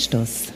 Anstoß, 0.00 0.54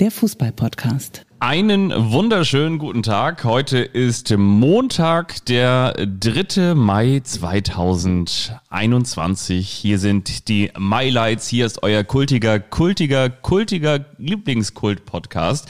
der 0.00 0.10
Fußball-Podcast. 0.10 1.26
Einen 1.40 1.92
wunderschönen 2.10 2.78
guten 2.78 3.02
Tag. 3.02 3.44
Heute 3.44 3.80
ist 3.80 4.34
Montag, 4.34 5.44
der 5.44 5.92
3. 5.92 6.74
Mai 6.74 7.20
2021. 7.22 9.68
Hier 9.68 9.98
sind 9.98 10.48
die 10.48 10.70
Mylights. 10.78 11.48
Hier 11.48 11.66
ist 11.66 11.82
euer 11.82 12.02
kultiger, 12.02 12.60
kultiger, 12.60 13.28
kultiger 13.28 14.06
Lieblingskult-Podcast. 14.16 15.68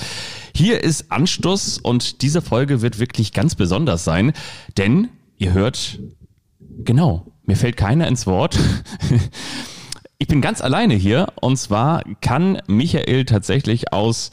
Hier 0.55 0.85
ist 0.85 1.11
Anstoß 1.11 1.79
und 1.79 2.23
diese 2.23 2.41
Folge 2.41 2.83
wird 2.83 3.01
wirklich 3.01 3.33
ganz 3.33 3.57
besonders 3.57 4.05
sein, 4.05 4.33
denn 4.77 5.09
ihr 5.39 5.55
hört, 5.55 5.99
genau, 6.85 7.27
mir 7.47 7.57
fällt 7.57 7.77
keiner 7.77 8.07
ins 8.07 8.29
Wort. 8.29 8.57
Ich 10.21 10.27
bin 10.27 10.41
ganz 10.41 10.61
alleine 10.61 10.95
hier 10.95 11.29
und 11.41 11.57
zwar 11.59 12.03
kann 12.21 12.61
Michael 12.67 13.25
tatsächlich 13.25 13.93
aus 13.93 14.33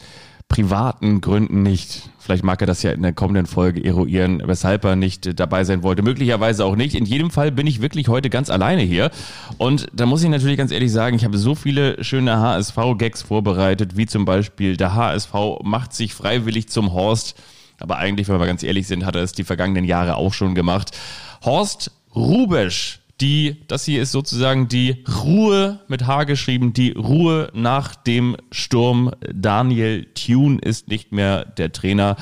privaten 0.49 1.21
Gründen 1.21 1.61
nicht. 1.61 2.09
Vielleicht 2.17 2.43
mag 2.43 2.59
er 2.59 2.65
das 2.65 2.81
ja 2.81 2.89
in 2.89 3.03
der 3.03 3.13
kommenden 3.13 3.45
Folge 3.45 3.85
eruieren, 3.85 4.41
weshalb 4.43 4.83
er 4.83 4.95
nicht 4.95 5.39
dabei 5.39 5.63
sein 5.63 5.83
wollte. 5.83 6.01
Möglicherweise 6.01 6.65
auch 6.65 6.75
nicht. 6.75 6.95
In 6.95 7.05
jedem 7.05 7.29
Fall 7.29 7.51
bin 7.51 7.67
ich 7.67 7.83
wirklich 7.83 8.07
heute 8.07 8.31
ganz 8.31 8.49
alleine 8.49 8.81
hier. 8.81 9.11
Und 9.59 9.85
da 9.93 10.07
muss 10.07 10.23
ich 10.23 10.29
natürlich 10.29 10.57
ganz 10.57 10.71
ehrlich 10.71 10.91
sagen, 10.91 11.17
ich 11.17 11.23
habe 11.23 11.37
so 11.37 11.53
viele 11.53 12.03
schöne 12.03 12.39
HSV-Gags 12.39 13.21
vorbereitet, 13.21 13.95
wie 13.95 14.07
zum 14.07 14.25
Beispiel 14.25 14.77
der 14.77 14.95
HSV 14.95 15.33
macht 15.61 15.93
sich 15.93 16.15
freiwillig 16.15 16.67
zum 16.67 16.93
Horst. 16.93 17.35
Aber 17.79 17.97
eigentlich, 17.97 18.27
wenn 18.27 18.39
wir 18.39 18.47
ganz 18.47 18.63
ehrlich 18.63 18.87
sind, 18.87 19.05
hat 19.05 19.15
er 19.15 19.21
es 19.21 19.33
die 19.33 19.43
vergangenen 19.43 19.85
Jahre 19.85 20.15
auch 20.15 20.33
schon 20.33 20.55
gemacht. 20.55 20.97
Horst 21.43 21.91
Rubesch 22.15 23.01
die, 23.21 23.63
das 23.67 23.85
hier 23.85 24.01
ist 24.01 24.11
sozusagen 24.11 24.67
die 24.67 25.03
Ruhe 25.23 25.79
mit 25.87 26.05
H 26.05 26.25
geschrieben, 26.25 26.73
die 26.73 26.91
Ruhe 26.91 27.49
nach 27.53 27.95
dem 27.95 28.35
Sturm. 28.51 29.11
Daniel 29.33 30.05
Thune 30.13 30.59
ist 30.59 30.89
nicht 30.89 31.11
mehr 31.11 31.45
der 31.45 31.71
Trainer, 31.71 32.17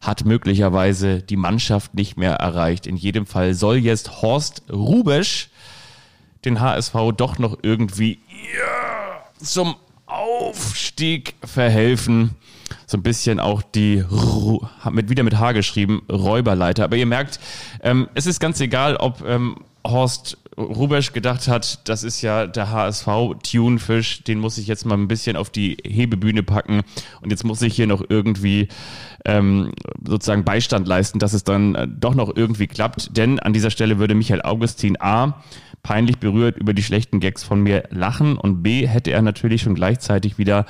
hat 0.00 0.24
möglicherweise 0.24 1.22
die 1.22 1.36
Mannschaft 1.36 1.94
nicht 1.94 2.16
mehr 2.18 2.34
erreicht. 2.34 2.86
In 2.86 2.96
jedem 2.96 3.26
Fall 3.26 3.54
soll 3.54 3.76
jetzt 3.78 4.20
Horst 4.22 4.62
Rubesch 4.70 5.48
den 6.44 6.60
HSV 6.60 6.94
doch 7.16 7.38
noch 7.38 7.58
irgendwie 7.62 8.18
ja, 8.56 9.44
zum 9.44 9.74
Aufstieg 10.06 11.34
verhelfen. 11.44 12.36
So 12.86 12.98
ein 12.98 13.02
bisschen 13.02 13.40
auch 13.40 13.62
die, 13.62 14.04
mit, 14.90 15.08
wieder 15.08 15.22
mit 15.22 15.38
H 15.38 15.52
geschrieben, 15.52 16.02
Räuberleiter. 16.10 16.84
Aber 16.84 16.96
ihr 16.96 17.06
merkt, 17.06 17.40
ähm, 17.82 18.08
es 18.14 18.26
ist 18.26 18.38
ganz 18.38 18.60
egal, 18.60 18.96
ob 18.96 19.26
ähm, 19.26 19.56
Horst 19.90 20.38
Rubesch 20.58 21.12
gedacht 21.12 21.48
hat, 21.48 21.86
das 21.88 22.02
ist 22.02 22.22
ja 22.22 22.46
der 22.46 22.70
HSV 22.70 23.06
Tunefisch, 23.42 24.24
den 24.24 24.38
muss 24.38 24.56
ich 24.56 24.66
jetzt 24.66 24.86
mal 24.86 24.96
ein 24.96 25.08
bisschen 25.08 25.36
auf 25.36 25.50
die 25.50 25.76
Hebebühne 25.84 26.42
packen. 26.42 26.80
Und 27.20 27.30
jetzt 27.30 27.44
muss 27.44 27.60
ich 27.60 27.76
hier 27.76 27.86
noch 27.86 28.02
irgendwie 28.08 28.68
ähm, 29.26 29.72
sozusagen 30.06 30.44
Beistand 30.44 30.88
leisten, 30.88 31.18
dass 31.18 31.34
es 31.34 31.44
dann 31.44 31.74
äh, 31.74 31.86
doch 31.86 32.14
noch 32.14 32.34
irgendwie 32.34 32.66
klappt. 32.68 33.16
Denn 33.16 33.38
an 33.38 33.52
dieser 33.52 33.70
Stelle 33.70 33.98
würde 33.98 34.14
Michael 34.14 34.42
Augustin 34.42 34.96
A. 34.98 35.42
peinlich 35.82 36.18
berührt 36.18 36.56
über 36.56 36.72
die 36.72 36.82
schlechten 36.82 37.20
Gags 37.20 37.44
von 37.44 37.60
mir 37.60 37.84
lachen. 37.90 38.38
Und 38.38 38.62
B 38.62 38.86
hätte 38.86 39.10
er 39.10 39.20
natürlich 39.20 39.60
schon 39.60 39.74
gleichzeitig 39.74 40.38
wieder 40.38 40.64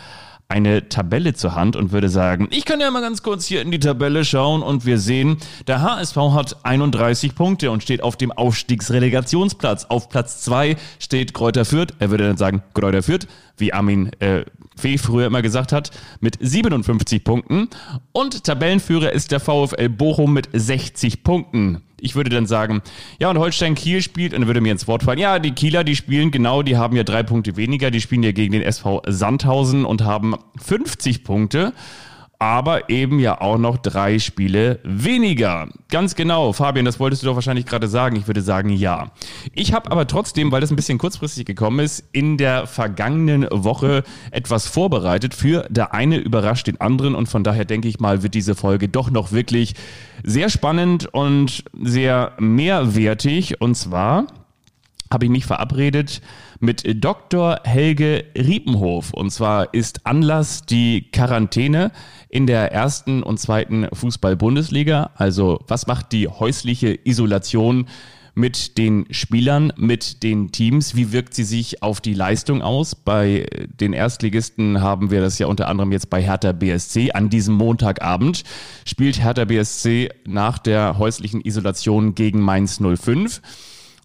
eine 0.48 0.88
Tabelle 0.88 1.34
zur 1.34 1.54
Hand 1.54 1.76
und 1.76 1.92
würde 1.92 2.08
sagen, 2.08 2.48
ich 2.50 2.64
kann 2.64 2.80
ja 2.80 2.90
mal 2.90 3.00
ganz 3.00 3.22
kurz 3.22 3.46
hier 3.46 3.62
in 3.62 3.70
die 3.70 3.80
Tabelle 3.80 4.24
schauen 4.24 4.62
und 4.62 4.86
wir 4.86 4.98
sehen, 4.98 5.38
der 5.66 5.82
HSV 5.82 6.16
hat 6.16 6.56
31 6.64 7.34
Punkte 7.34 7.70
und 7.70 7.82
steht 7.82 8.02
auf 8.02 8.16
dem 8.16 8.30
Aufstiegsrelegationsplatz. 8.30 9.86
Auf 9.86 10.08
Platz 10.08 10.42
2 10.42 10.76
steht 11.00 11.34
Kräuter 11.34 11.64
Fürth. 11.64 11.94
Er 11.98 12.10
würde 12.10 12.28
dann 12.28 12.36
sagen, 12.36 12.62
Kräuter 12.74 13.02
Fürth, 13.02 13.26
wie 13.56 13.72
Armin 13.72 14.10
äh, 14.20 14.44
Fee 14.76 14.98
früher 14.98 15.26
immer 15.26 15.42
gesagt 15.42 15.72
hat, 15.72 15.90
mit 16.20 16.38
57 16.40 17.24
Punkten. 17.24 17.68
Und 18.12 18.44
Tabellenführer 18.44 19.12
ist 19.12 19.32
der 19.32 19.40
VfL 19.40 19.88
Bochum 19.88 20.32
mit 20.32 20.48
60 20.52 21.22
Punkten. 21.22 21.82
Ich 21.98 22.14
würde 22.14 22.30
dann 22.30 22.46
sagen, 22.46 22.82
ja, 23.18 23.30
und 23.30 23.38
Holstein 23.38 23.74
Kiel 23.74 24.02
spielt, 24.02 24.34
und 24.34 24.40
dann 24.40 24.46
würde 24.48 24.60
mir 24.60 24.72
ins 24.72 24.86
Wort 24.86 25.02
fallen, 25.02 25.18
ja, 25.18 25.38
die 25.38 25.52
Kieler, 25.52 25.82
die 25.82 25.96
spielen 25.96 26.30
genau, 26.30 26.62
die 26.62 26.76
haben 26.76 26.94
ja 26.94 27.04
drei 27.04 27.22
Punkte 27.22 27.56
weniger, 27.56 27.90
die 27.90 28.00
spielen 28.02 28.22
ja 28.22 28.32
gegen 28.32 28.52
den 28.52 28.62
SV 28.62 29.02
Sandhausen 29.06 29.84
und 29.84 30.04
haben 30.04 30.34
50 30.58 31.24
Punkte 31.24 31.72
aber 32.38 32.90
eben 32.90 33.18
ja 33.18 33.40
auch 33.40 33.58
noch 33.58 33.78
drei 33.78 34.18
Spiele 34.18 34.80
weniger. 34.82 35.68
Ganz 35.88 36.14
genau, 36.14 36.52
Fabian, 36.52 36.84
das 36.84 37.00
wolltest 37.00 37.22
du 37.22 37.26
doch 37.26 37.34
wahrscheinlich 37.34 37.66
gerade 37.66 37.88
sagen. 37.88 38.16
Ich 38.16 38.26
würde 38.26 38.42
sagen 38.42 38.70
ja. 38.70 39.10
Ich 39.54 39.72
habe 39.72 39.90
aber 39.90 40.06
trotzdem, 40.06 40.52
weil 40.52 40.60
das 40.60 40.70
ein 40.70 40.76
bisschen 40.76 40.98
kurzfristig 40.98 41.46
gekommen 41.46 41.80
ist, 41.80 42.04
in 42.12 42.36
der 42.36 42.66
vergangenen 42.66 43.46
Woche 43.50 44.02
etwas 44.30 44.66
vorbereitet 44.66 45.34
für 45.34 45.66
der 45.70 45.94
eine 45.94 46.16
überrascht 46.16 46.66
den 46.66 46.80
anderen 46.80 47.14
und 47.14 47.28
von 47.28 47.44
daher 47.44 47.64
denke 47.64 47.88
ich 47.88 48.00
mal, 48.00 48.22
wird 48.22 48.34
diese 48.34 48.54
Folge 48.54 48.88
doch 48.88 49.10
noch 49.10 49.32
wirklich 49.32 49.74
sehr 50.22 50.48
spannend 50.48 51.06
und 51.06 51.64
sehr 51.82 52.32
mehrwertig 52.38 53.60
und 53.60 53.76
zwar 53.76 54.26
habe 55.16 55.24
ich 55.24 55.30
mich 55.30 55.46
verabredet 55.46 56.20
mit 56.60 57.02
Dr. 57.02 57.60
Helge 57.64 58.26
Riepenhof. 58.36 59.14
Und 59.14 59.30
zwar 59.30 59.72
ist 59.72 60.04
Anlass 60.04 60.66
die 60.66 61.10
Quarantäne 61.10 61.90
in 62.28 62.46
der 62.46 62.70
ersten 62.70 63.22
und 63.22 63.40
zweiten 63.40 63.88
Fußball-Bundesliga. 63.90 65.12
Also 65.14 65.64
was 65.68 65.86
macht 65.86 66.12
die 66.12 66.28
häusliche 66.28 66.98
Isolation 67.04 67.86
mit 68.34 68.76
den 68.76 69.06
Spielern, 69.10 69.72
mit 69.78 70.22
den 70.22 70.52
Teams? 70.52 70.94
Wie 70.96 71.12
wirkt 71.12 71.32
sie 71.32 71.44
sich 71.44 71.82
auf 71.82 72.02
die 72.02 72.12
Leistung 72.12 72.60
aus? 72.60 72.94
Bei 72.94 73.46
den 73.80 73.94
Erstligisten 73.94 74.82
haben 74.82 75.10
wir 75.10 75.22
das 75.22 75.38
ja 75.38 75.46
unter 75.46 75.68
anderem 75.68 75.92
jetzt 75.92 76.10
bei 76.10 76.22
Hertha 76.22 76.52
BSC. 76.52 77.12
An 77.12 77.30
diesem 77.30 77.54
Montagabend 77.54 78.44
spielt 78.84 79.22
Hertha 79.22 79.46
BSC 79.46 80.10
nach 80.26 80.58
der 80.58 80.98
häuslichen 80.98 81.40
Isolation 81.40 82.14
gegen 82.14 82.40
Mainz 82.40 82.82
05. 82.82 83.40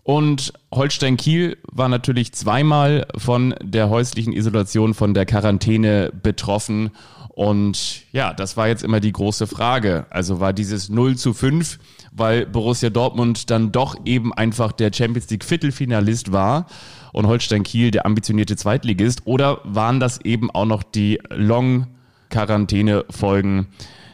Und 0.03 0.53
Holstein 0.73 1.17
Kiel 1.17 1.57
war 1.71 1.87
natürlich 1.87 2.33
zweimal 2.33 3.07
von 3.17 3.53
der 3.61 3.89
häuslichen 3.89 4.33
Isolation, 4.33 4.93
von 4.93 5.13
der 5.13 5.25
Quarantäne 5.25 6.11
betroffen. 6.23 6.89
Und 7.29 8.03
ja, 8.11 8.33
das 8.33 8.57
war 8.57 8.67
jetzt 8.67 8.83
immer 8.83 8.99
die 8.99 9.11
große 9.11 9.47
Frage. 9.47 10.05
Also 10.09 10.39
war 10.39 10.53
dieses 10.53 10.89
0 10.89 11.17
zu 11.17 11.33
5, 11.33 11.79
weil 12.11 12.45
Borussia 12.45 12.89
Dortmund 12.89 13.49
dann 13.51 13.71
doch 13.71 13.95
eben 14.05 14.33
einfach 14.33 14.71
der 14.71 14.91
Champions 14.91 15.29
League 15.29 15.45
Viertelfinalist 15.45 16.31
war 16.31 16.65
und 17.13 17.27
Holstein 17.27 17.63
Kiel 17.63 17.91
der 17.91 18.05
ambitionierte 18.05 18.55
Zweitligist? 18.55 19.21
Oder 19.25 19.61
waren 19.63 19.99
das 19.99 20.19
eben 20.21 20.49
auch 20.51 20.65
noch 20.65 20.83
die 20.83 21.19
Long-Quarantäne-Folgen? 22.31 23.67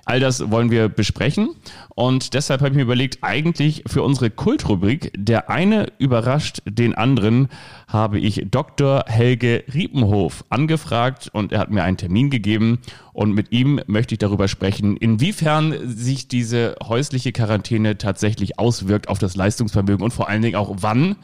All 0.06 0.22
das 0.22 0.50
wollen 0.50 0.72
wir 0.72 0.88
besprechen 0.88 1.50
und 1.94 2.34
deshalb 2.34 2.62
habe 2.62 2.70
ich 2.70 2.78
mir 2.78 2.84
überlegt, 2.84 3.18
eigentlich 3.24 3.84
für 3.88 4.04
unsere 4.04 4.30
Kultrubrik, 4.30 5.12
der 5.18 5.50
eine 5.50 5.88
überrascht 5.98 6.62
den 6.64 6.96
anderen, 6.96 7.50
habe 7.90 8.18
ich 8.18 8.48
Dr. 8.50 9.04
Helge 9.08 9.66
Riepenhof 9.74 10.46
angefragt 10.50 11.30
und 11.34 11.52
er 11.52 11.60
hat 11.60 11.72
mir 11.72 11.84
einen 11.84 11.98
Termin 11.98 12.30
gegeben 12.30 12.80
und 13.12 13.34
mit 13.34 13.52
ihm 13.52 13.82
möchte 13.88 14.16
ich 14.16 14.20
darüber 14.20 14.48
sprechen, 14.48 14.96
inwiefern 14.96 15.76
sich 15.84 16.30
diese 16.30 16.78
häusliche 16.82 17.34
Quarantäne 17.34 17.98
tatsächlich 17.98 18.60
auswirkt 18.60 19.10
auf 19.10 19.20
das 19.20 19.36
Leistungsvermögen 19.36 20.06
und 20.06 20.12
vor 20.12 20.30
allen 20.30 20.42
Dingen 20.42 20.56
auch 20.56 20.74
wann 20.80 21.18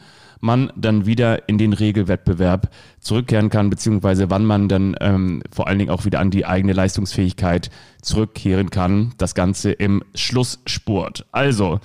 man 0.44 0.70
dann 0.76 1.06
wieder 1.06 1.48
in 1.48 1.58
den 1.58 1.72
Regelwettbewerb 1.72 2.70
zurückkehren 3.00 3.48
kann, 3.48 3.70
beziehungsweise 3.70 4.30
wann 4.30 4.44
man 4.44 4.68
dann 4.68 4.94
ähm, 5.00 5.42
vor 5.50 5.66
allen 5.66 5.78
Dingen 5.78 5.90
auch 5.90 6.04
wieder 6.04 6.20
an 6.20 6.30
die 6.30 6.44
eigene 6.44 6.74
Leistungsfähigkeit 6.74 7.70
zurückkehren 8.02 8.70
kann. 8.70 9.14
Das 9.16 9.34
Ganze 9.34 9.72
im 9.72 10.04
Schlussspurt. 10.14 11.26
Also, 11.32 11.80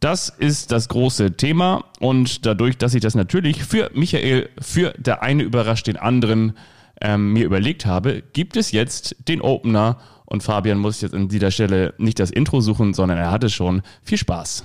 das 0.00 0.28
ist 0.28 0.72
das 0.72 0.88
große 0.88 1.36
Thema 1.36 1.84
und 2.00 2.44
dadurch, 2.44 2.76
dass 2.76 2.92
ich 2.94 3.00
das 3.00 3.14
natürlich 3.14 3.64
für 3.64 3.90
Michael, 3.94 4.50
für 4.60 4.92
der 4.98 5.22
eine 5.22 5.42
überrascht 5.42 5.86
den 5.86 5.96
anderen 5.96 6.52
ähm, 7.00 7.32
mir 7.32 7.46
überlegt 7.46 7.86
habe, 7.86 8.22
gibt 8.32 8.56
es 8.56 8.72
jetzt 8.72 9.16
den 9.26 9.40
Opener 9.40 9.98
und 10.26 10.42
Fabian 10.42 10.78
muss 10.78 11.00
jetzt 11.00 11.14
an 11.14 11.28
dieser 11.28 11.50
Stelle 11.50 11.94
nicht 11.98 12.18
das 12.18 12.30
Intro 12.30 12.60
suchen, 12.60 12.94
sondern 12.94 13.18
er 13.18 13.30
hat 13.30 13.44
es 13.44 13.54
schon. 13.54 13.82
Viel 14.02 14.18
Spaß. 14.18 14.64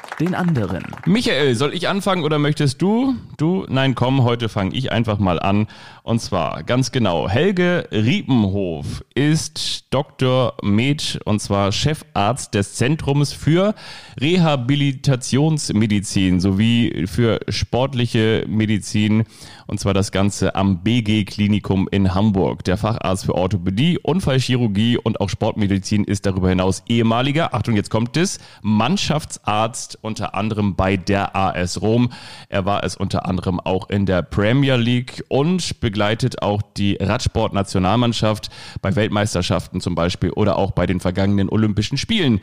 den 0.21 0.33
anderen. 0.35 0.83
Michael, 1.05 1.55
soll 1.55 1.73
ich 1.73 1.89
anfangen 1.89 2.23
oder 2.23 2.37
möchtest 2.37 2.79
du? 2.81 3.15
Du? 3.37 3.65
Nein, 3.67 3.95
komm, 3.95 4.23
heute 4.23 4.49
fange 4.49 4.75
ich 4.75 4.91
einfach 4.91 5.17
mal 5.17 5.39
an. 5.39 5.65
Und 6.03 6.21
zwar 6.21 6.61
ganz 6.63 6.91
genau. 6.91 7.27
Helge 7.27 7.87
Riepenhof 7.91 9.03
ist 9.15 9.91
Dr. 9.93 10.53
Med 10.61 11.19
und 11.25 11.41
zwar 11.41 11.71
Chefarzt 11.71 12.53
des 12.53 12.75
Zentrums 12.75 13.33
für 13.33 13.73
Rehabilitationsmedizin 14.19 16.39
sowie 16.39 17.07
für 17.07 17.39
sportliche 17.49 18.45
Medizin 18.47 19.25
und 19.71 19.79
zwar 19.79 19.93
das 19.93 20.11
Ganze 20.11 20.53
am 20.55 20.83
BG 20.83 21.23
Klinikum 21.23 21.87
in 21.89 22.13
Hamburg. 22.13 22.65
Der 22.65 22.75
Facharzt 22.75 23.25
für 23.25 23.35
Orthopädie, 23.35 23.97
Unfallchirurgie 23.99 24.97
und 24.97 25.21
auch 25.21 25.29
Sportmedizin 25.29 26.03
ist 26.03 26.25
darüber 26.25 26.49
hinaus 26.49 26.83
ehemaliger, 26.89 27.53
Achtung, 27.53 27.77
jetzt 27.77 27.89
kommt 27.89 28.17
es, 28.17 28.39
Mannschaftsarzt 28.61 29.97
unter 30.11 30.35
anderem 30.35 30.75
bei 30.75 30.97
der 30.97 31.37
AS 31.37 31.81
Rom. 31.81 32.11
Er 32.49 32.65
war 32.65 32.83
es 32.83 32.97
unter 32.97 33.25
anderem 33.25 33.61
auch 33.61 33.89
in 33.89 34.05
der 34.05 34.21
Premier 34.23 34.75
League 34.75 35.23
und 35.29 35.79
begleitet 35.79 36.41
auch 36.41 36.61
die 36.61 36.97
Radsport-Nationalmannschaft 36.99 38.49
bei 38.81 38.93
Weltmeisterschaften 38.93 39.79
zum 39.79 39.95
Beispiel 39.95 40.31
oder 40.31 40.57
auch 40.57 40.71
bei 40.71 40.85
den 40.85 40.99
vergangenen 40.99 41.47
Olympischen 41.47 41.97
Spielen. 41.97 42.41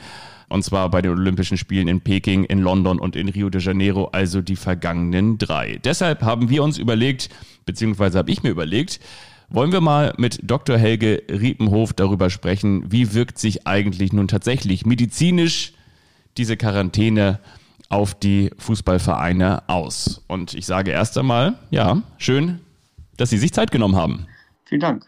Und 0.49 0.65
zwar 0.65 0.91
bei 0.91 1.03
den 1.03 1.11
Olympischen 1.11 1.59
Spielen 1.59 1.89
in 1.89 2.01
Peking, 2.01 2.45
in 2.45 2.61
London 2.61 2.99
und 2.99 3.17
in 3.17 3.29
Rio 3.29 3.51
de 3.51 3.61
Janeiro, 3.61 4.09
also 4.13 4.41
die 4.41 4.57
vergangenen 4.57 5.37
drei. 5.37 5.79
Deshalb 5.85 6.23
haben 6.23 6.49
wir 6.49 6.63
uns 6.63 6.79
überlegt, 6.79 7.29
beziehungsweise 7.67 8.17
habe 8.17 8.31
ich 8.31 8.43
mir 8.43 8.49
überlegt, 8.49 8.99
wollen 9.51 9.73
wir 9.73 9.83
mal 9.83 10.15
mit 10.17 10.41
Dr. 10.43 10.79
Helge 10.79 11.23
Riepenhof 11.31 11.93
darüber 11.93 12.31
sprechen, 12.31 12.91
wie 12.91 13.13
wirkt 13.13 13.39
sich 13.39 13.67
eigentlich 13.67 14.15
nun 14.15 14.27
tatsächlich 14.27 14.87
medizinisch 14.87 15.75
diese 16.39 16.57
Quarantäne 16.57 17.41
auf 17.89 18.15
die 18.15 18.51
Fußballvereine 18.59 19.69
aus? 19.69 20.25
Und 20.29 20.55
ich 20.55 20.67
sage 20.67 20.91
erst 20.91 21.17
einmal, 21.19 21.59
ja, 21.71 22.03
schön, 22.19 22.61
dass 23.17 23.31
Sie 23.31 23.39
sich 23.39 23.53
Zeit 23.53 23.71
genommen 23.71 23.97
haben. 23.97 24.27
Vielen 24.65 24.81
Dank. 24.81 25.07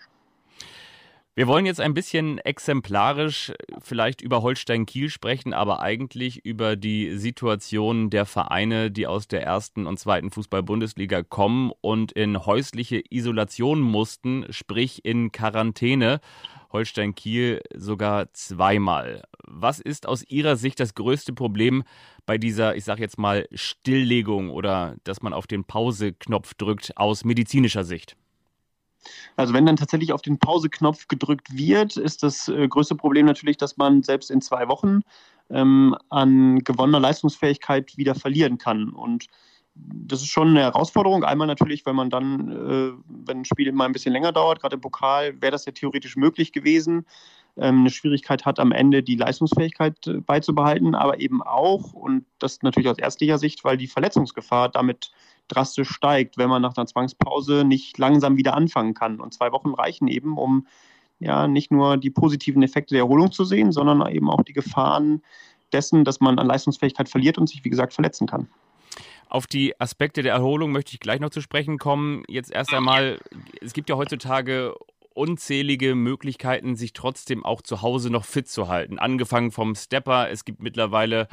Wir 1.40 1.46
wollen 1.46 1.64
jetzt 1.64 1.80
ein 1.80 1.94
bisschen 1.94 2.38
exemplarisch 2.38 3.52
vielleicht 3.78 4.20
über 4.20 4.42
Holstein 4.42 4.84
Kiel 4.84 5.08
sprechen, 5.08 5.54
aber 5.54 5.80
eigentlich 5.80 6.44
über 6.44 6.76
die 6.76 7.16
Situation 7.16 8.10
der 8.10 8.26
Vereine, 8.26 8.90
die 8.90 9.06
aus 9.06 9.28
der 9.28 9.42
ersten 9.42 9.86
und 9.86 9.98
zweiten 9.98 10.30
Fußball-Bundesliga 10.30 11.22
kommen 11.22 11.72
und 11.80 12.12
in 12.12 12.44
häusliche 12.44 13.02
Isolation 13.10 13.80
mussten, 13.80 14.44
sprich 14.50 15.04
in 15.04 15.32
Quarantäne. 15.32 16.20
Holstein 16.72 17.14
Kiel 17.14 17.61
sogar 17.75 18.32
zweimal. 18.32 19.22
Was 19.46 19.81
ist 19.81 20.06
aus 20.06 20.25
Ihrer 20.25 20.56
Sicht 20.56 20.81
das 20.81 20.94
größte 20.94 21.32
Problem 21.32 21.82
bei 22.26 22.38
dieser, 22.38 22.76
ich 22.76 22.84
sage 22.84 23.02
jetzt 23.02 23.19
mal, 23.19 23.49
Stilllegung 23.52 24.50
oder 24.50 24.96
dass 25.05 25.22
man 25.22 25.32
auf 25.32 25.46
den 25.46 25.64
Pause-Knopf 25.64 26.55
drückt 26.55 26.96
aus 26.96 27.25
medizinischer 27.25 27.84
Sicht? 27.84 28.17
Also 29.37 29.55
wenn 29.55 29.67
dann 29.67 29.76
tatsächlich 29.76 30.12
auf 30.12 30.22
den 30.22 30.38
Pause-Knopf 30.38 31.08
gedrückt 31.08 31.56
wird, 31.56 31.96
ist 31.96 32.22
das 32.22 32.49
äh, 32.49 32.69
größte 32.69 32.94
Problem 32.94 33.26
natürlich, 33.26 33.56
dass 33.56 33.76
man 33.76 34.02
selbst 34.02 34.31
in 34.31 34.40
zwei 34.40 34.69
Wochen 34.69 35.00
ähm, 35.49 35.96
an 36.11 36.58
gewonnener 36.61 37.00
Leistungsfähigkeit 37.00 37.96
wieder 37.96 38.14
verlieren 38.14 38.58
kann. 38.58 38.90
Und 38.90 39.26
das 39.75 40.20
ist 40.20 40.28
schon 40.28 40.49
eine 40.49 40.61
Herausforderung. 40.61 41.25
Einmal 41.25 41.46
natürlich, 41.46 41.87
wenn 41.87 41.96
man 41.96 42.11
dann, 42.11 42.50
äh, 42.50 42.93
wenn 43.08 43.38
ein 43.38 43.44
Spiel 43.44 43.70
mal 43.72 43.87
ein 43.87 43.93
bisschen 43.93 44.12
länger 44.12 44.32
dauert, 44.32 44.61
gerade 44.61 44.75
im 44.75 44.81
Pokal, 44.81 45.40
wäre 45.40 45.52
das 45.52 45.64
ja 45.64 45.72
theoretisch 45.72 46.17
möglich 46.17 46.52
gewesen. 46.52 47.06
Ähm, 47.56 47.81
eine 47.81 47.90
Schwierigkeit 47.90 48.44
hat 48.44 48.58
am 48.58 48.72
Ende 48.72 49.02
die 49.02 49.17
Leistungsfähigkeit 49.17 50.06
äh, 50.06 50.20
beizubehalten, 50.20 50.94
aber 50.94 51.20
eben 51.20 51.43
auch, 51.43 51.93
und 51.93 52.25
das 52.38 52.62
natürlich 52.62 52.88
aus 52.88 52.99
ärztlicher 52.99 53.38
Sicht, 53.38 53.64
weil 53.64 53.76
die 53.76 53.87
Verletzungsgefahr 53.87 54.69
damit 54.69 55.12
drastisch 55.49 55.90
steigt, 55.90 56.38
wenn 56.38 56.49
man 56.49 56.62
nach 56.62 56.76
einer 56.76 56.87
Zwangspause 56.87 57.64
nicht 57.64 57.99
langsam 57.99 58.37
wieder 58.37 58.55
anfangen 58.55 58.94
kann. 58.94 59.20
Und 59.20 59.34
zwei 59.34 59.52
Wochen 59.52 59.75
reichen 59.75 60.08
eben, 60.08 60.38
um 60.38 60.66
ja 61.19 61.49
nicht 61.49 61.70
nur 61.70 61.96
die 61.96 62.11
positiven 62.11 62.62
Effekte 62.62 62.94
der 62.94 63.02
Erholung 63.02 63.32
zu 63.32 63.44
sehen, 63.44 63.73
sondern 63.73 64.06
eben 64.08 64.31
auch 64.31 64.43
die 64.43 64.52
Gefahren 64.52 65.23
dessen, 65.73 66.05
dass 66.05 66.20
man 66.20 66.38
an 66.38 66.46
Leistungsfähigkeit 66.46 67.08
verliert 67.08 67.38
und 67.38 67.49
sich, 67.49 67.64
wie 67.64 67.70
gesagt, 67.70 67.93
verletzen 67.93 68.26
kann. 68.26 68.49
Auf 69.30 69.46
die 69.46 69.80
Aspekte 69.80 70.22
der 70.22 70.32
Erholung 70.34 70.72
möchte 70.72 70.92
ich 70.92 70.98
gleich 70.98 71.20
noch 71.20 71.30
zu 71.30 71.40
sprechen 71.40 71.78
kommen. 71.78 72.24
Jetzt 72.26 72.52
erst 72.52 72.74
einmal, 72.74 73.20
es 73.60 73.72
gibt 73.72 73.88
ja 73.88 73.96
heutzutage 73.96 74.74
unzählige 75.14 75.94
Möglichkeiten, 75.94 76.74
sich 76.74 76.92
trotzdem 76.94 77.44
auch 77.44 77.62
zu 77.62 77.80
Hause 77.80 78.10
noch 78.10 78.24
fit 78.24 78.48
zu 78.48 78.66
halten. 78.66 78.98
Angefangen 78.98 79.52
vom 79.52 79.76
Stepper, 79.76 80.30
es 80.30 80.44
gibt 80.44 80.60
mittlerweile 80.60 81.28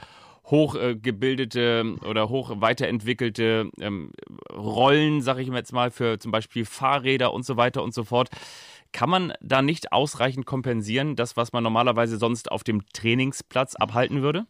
hochgebildete 0.45 1.95
oder 2.07 2.29
hoch 2.29 2.51
weiterentwickelte 2.61 3.71
ähm, 3.81 4.11
Rollen, 4.53 5.23
sage 5.23 5.41
ich 5.41 5.49
jetzt 5.49 5.73
mal, 5.73 5.89
für 5.89 6.19
zum 6.19 6.31
Beispiel 6.31 6.65
Fahrräder 6.65 7.33
und 7.33 7.45
so 7.45 7.57
weiter 7.57 7.81
und 7.81 7.95
so 7.95 8.03
fort. 8.03 8.29
Kann 8.91 9.09
man 9.09 9.33
da 9.41 9.63
nicht 9.63 9.91
ausreichend 9.91 10.45
kompensieren, 10.45 11.15
das, 11.15 11.35
was 11.35 11.51
man 11.51 11.63
normalerweise 11.63 12.17
sonst 12.17 12.51
auf 12.51 12.63
dem 12.63 12.85
Trainingsplatz 12.93 13.75
abhalten 13.75 14.21
würde? 14.21 14.45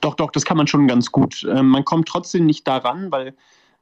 Doch, 0.00 0.14
doch, 0.14 0.30
das 0.30 0.44
kann 0.44 0.56
man 0.56 0.66
schon 0.66 0.88
ganz 0.88 1.10
gut. 1.12 1.46
Ähm, 1.48 1.68
man 1.68 1.84
kommt 1.84 2.08
trotzdem 2.08 2.46
nicht 2.46 2.66
daran, 2.66 3.10
weil 3.12 3.34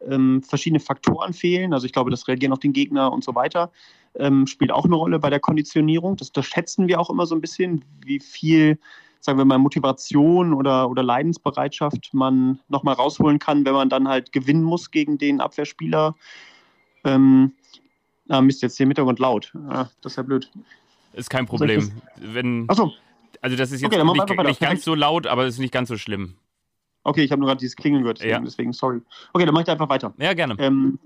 ähm, 0.06 0.42
verschiedene 0.42 0.80
Faktoren 0.80 1.32
fehlen. 1.32 1.72
Also 1.72 1.86
ich 1.86 1.92
glaube, 1.92 2.10
das 2.10 2.28
Reagieren 2.28 2.52
auf 2.52 2.58
den 2.58 2.72
Gegner 2.72 3.12
und 3.12 3.24
so 3.24 3.34
weiter 3.34 3.70
ähm, 4.18 4.46
spielt 4.46 4.72
auch 4.72 4.84
eine 4.84 4.94
Rolle 4.94 5.18
bei 5.18 5.30
der 5.30 5.40
Konditionierung. 5.40 6.16
Das, 6.16 6.30
schätzen 6.44 6.88
wir 6.88 7.00
auch 7.00 7.10
immer 7.10 7.26
so 7.26 7.34
ein 7.34 7.40
bisschen, 7.40 7.84
wie 8.04 8.20
viel 8.20 8.78
sagen 9.20 9.38
wir 9.38 9.44
mal, 9.44 9.58
Motivation 9.58 10.54
oder, 10.54 10.88
oder 10.88 11.02
Leidensbereitschaft 11.02 12.14
man 12.14 12.60
nochmal 12.68 12.94
rausholen 12.94 13.38
kann, 13.38 13.64
wenn 13.64 13.72
man 13.72 13.88
dann 13.88 14.06
halt 14.06 14.32
gewinnen 14.32 14.62
muss 14.62 14.90
gegen 14.90 15.18
den 15.18 15.40
Abwehrspieler. 15.40 16.14
Ähm, 17.04 17.52
ah, 18.28 18.40
Mist, 18.40 18.62
jetzt 18.62 18.76
hier 18.76 18.84
im 18.84 18.90
Hintergrund 18.90 19.18
laut. 19.18 19.52
Ah, 19.68 19.88
das 20.00 20.12
ist 20.12 20.16
ja 20.16 20.22
blöd. 20.22 20.50
Ist 21.12 21.28
kein 21.28 21.46
Problem. 21.46 21.90
Wenn, 22.16 22.68
Achso. 22.68 22.92
Also 23.46 23.56
das 23.56 23.70
ist 23.70 23.80
jetzt 23.80 23.94
okay, 23.94 24.02
nicht, 24.02 24.44
nicht 24.44 24.60
ganz 24.60 24.82
so 24.82 24.96
laut, 24.96 25.28
aber 25.28 25.44
es 25.44 25.54
ist 25.54 25.60
nicht 25.60 25.72
ganz 25.72 25.88
so 25.88 25.96
schlimm. 25.96 26.34
Okay, 27.04 27.22
ich 27.22 27.30
habe 27.30 27.38
nur 27.38 27.46
gerade 27.46 27.60
dieses 27.60 27.76
Klingeln 27.76 28.02
gehört, 28.02 28.18
deswegen, 28.18 28.32
ja. 28.32 28.40
deswegen, 28.40 28.72
sorry. 28.72 29.00
Okay, 29.32 29.44
dann 29.44 29.54
mache 29.54 29.62
ich 29.62 29.70
einfach 29.70 29.88
weiter. 29.88 30.12
Ja, 30.18 30.34
gerne. 30.34 30.56
Ähm, 30.58 30.98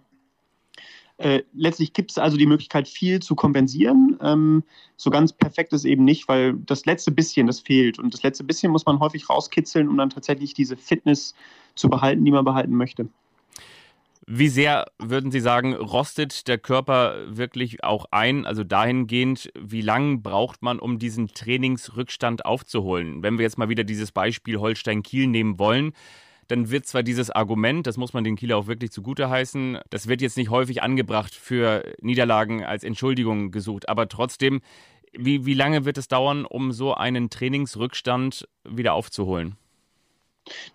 äh, 1.19 1.43
letztlich 1.53 1.93
gibt 1.93 2.13
es 2.13 2.17
also 2.17 2.39
die 2.39 2.47
Möglichkeit, 2.47 2.89
viel 2.89 3.21
zu 3.21 3.35
kompensieren. 3.35 4.17
Ähm, 4.23 4.65
so 4.97 5.11
ganz 5.11 5.35
perfekt 5.35 5.75
ist 5.75 5.85
eben 5.85 6.05
nicht, 6.05 6.29
weil 6.29 6.55
das 6.55 6.87
letzte 6.87 7.11
bisschen, 7.11 7.47
das 7.47 7.61
fehlt. 7.61 7.99
Und 7.99 8.15
das 8.15 8.23
letzte 8.23 8.43
bisschen 8.43 8.73
muss 8.73 8.87
man 8.87 9.01
häufig 9.01 9.29
rauskitzeln, 9.29 9.87
um 9.87 9.99
dann 9.99 10.09
tatsächlich 10.09 10.55
diese 10.55 10.79
Fitness 10.79 11.35
zu 11.75 11.91
behalten, 11.91 12.25
die 12.25 12.31
man 12.31 12.47
behalten 12.47 12.75
möchte. 12.75 13.11
Wie 14.33 14.47
sehr 14.47 14.85
würden 15.01 15.33
Sie 15.33 15.41
sagen, 15.41 15.75
rostet 15.75 16.47
der 16.47 16.57
Körper 16.57 17.17
wirklich 17.37 17.83
auch 17.83 18.05
ein? 18.13 18.47
Also 18.47 18.63
dahingehend, 18.63 19.51
wie 19.59 19.81
lange 19.81 20.19
braucht 20.19 20.63
man, 20.63 20.79
um 20.79 21.01
diesen 21.01 21.35
Trainingsrückstand 21.35 22.45
aufzuholen? 22.45 23.25
Wenn 23.25 23.39
wir 23.39 23.43
jetzt 23.43 23.59
mal 23.59 23.69
wieder 23.69 23.83
dieses 23.83 24.13
Beispiel 24.13 24.61
Holstein-Kiel 24.61 25.27
nehmen 25.27 25.59
wollen, 25.59 25.95
dann 26.47 26.71
wird 26.71 26.87
zwar 26.87 27.03
dieses 27.03 27.31
Argument, 27.31 27.89
das 27.89 27.97
muss 27.97 28.13
man 28.13 28.23
den 28.23 28.37
Kieler 28.37 28.57
auch 28.57 28.69
wirklich 28.69 28.93
zugute 28.93 29.29
heißen, 29.29 29.81
das 29.91 30.07
wird 30.07 30.23
jetzt 30.23 30.37
nicht 30.37 30.51
häufig 30.51 30.81
angebracht 30.81 31.35
für 31.35 31.83
Niederlagen 32.01 32.65
als 32.65 32.85
Entschuldigung 32.85 33.51
gesucht, 33.51 33.89
aber 33.89 34.07
trotzdem, 34.07 34.61
wie, 35.13 35.45
wie 35.45 35.55
lange 35.55 35.85
wird 35.85 35.99
es 35.99 36.07
dauern, 36.07 36.45
um 36.45 36.71
so 36.71 36.95
einen 36.95 37.31
Trainingsrückstand 37.31 38.47
wieder 38.63 38.95
aufzuholen? 38.95 39.57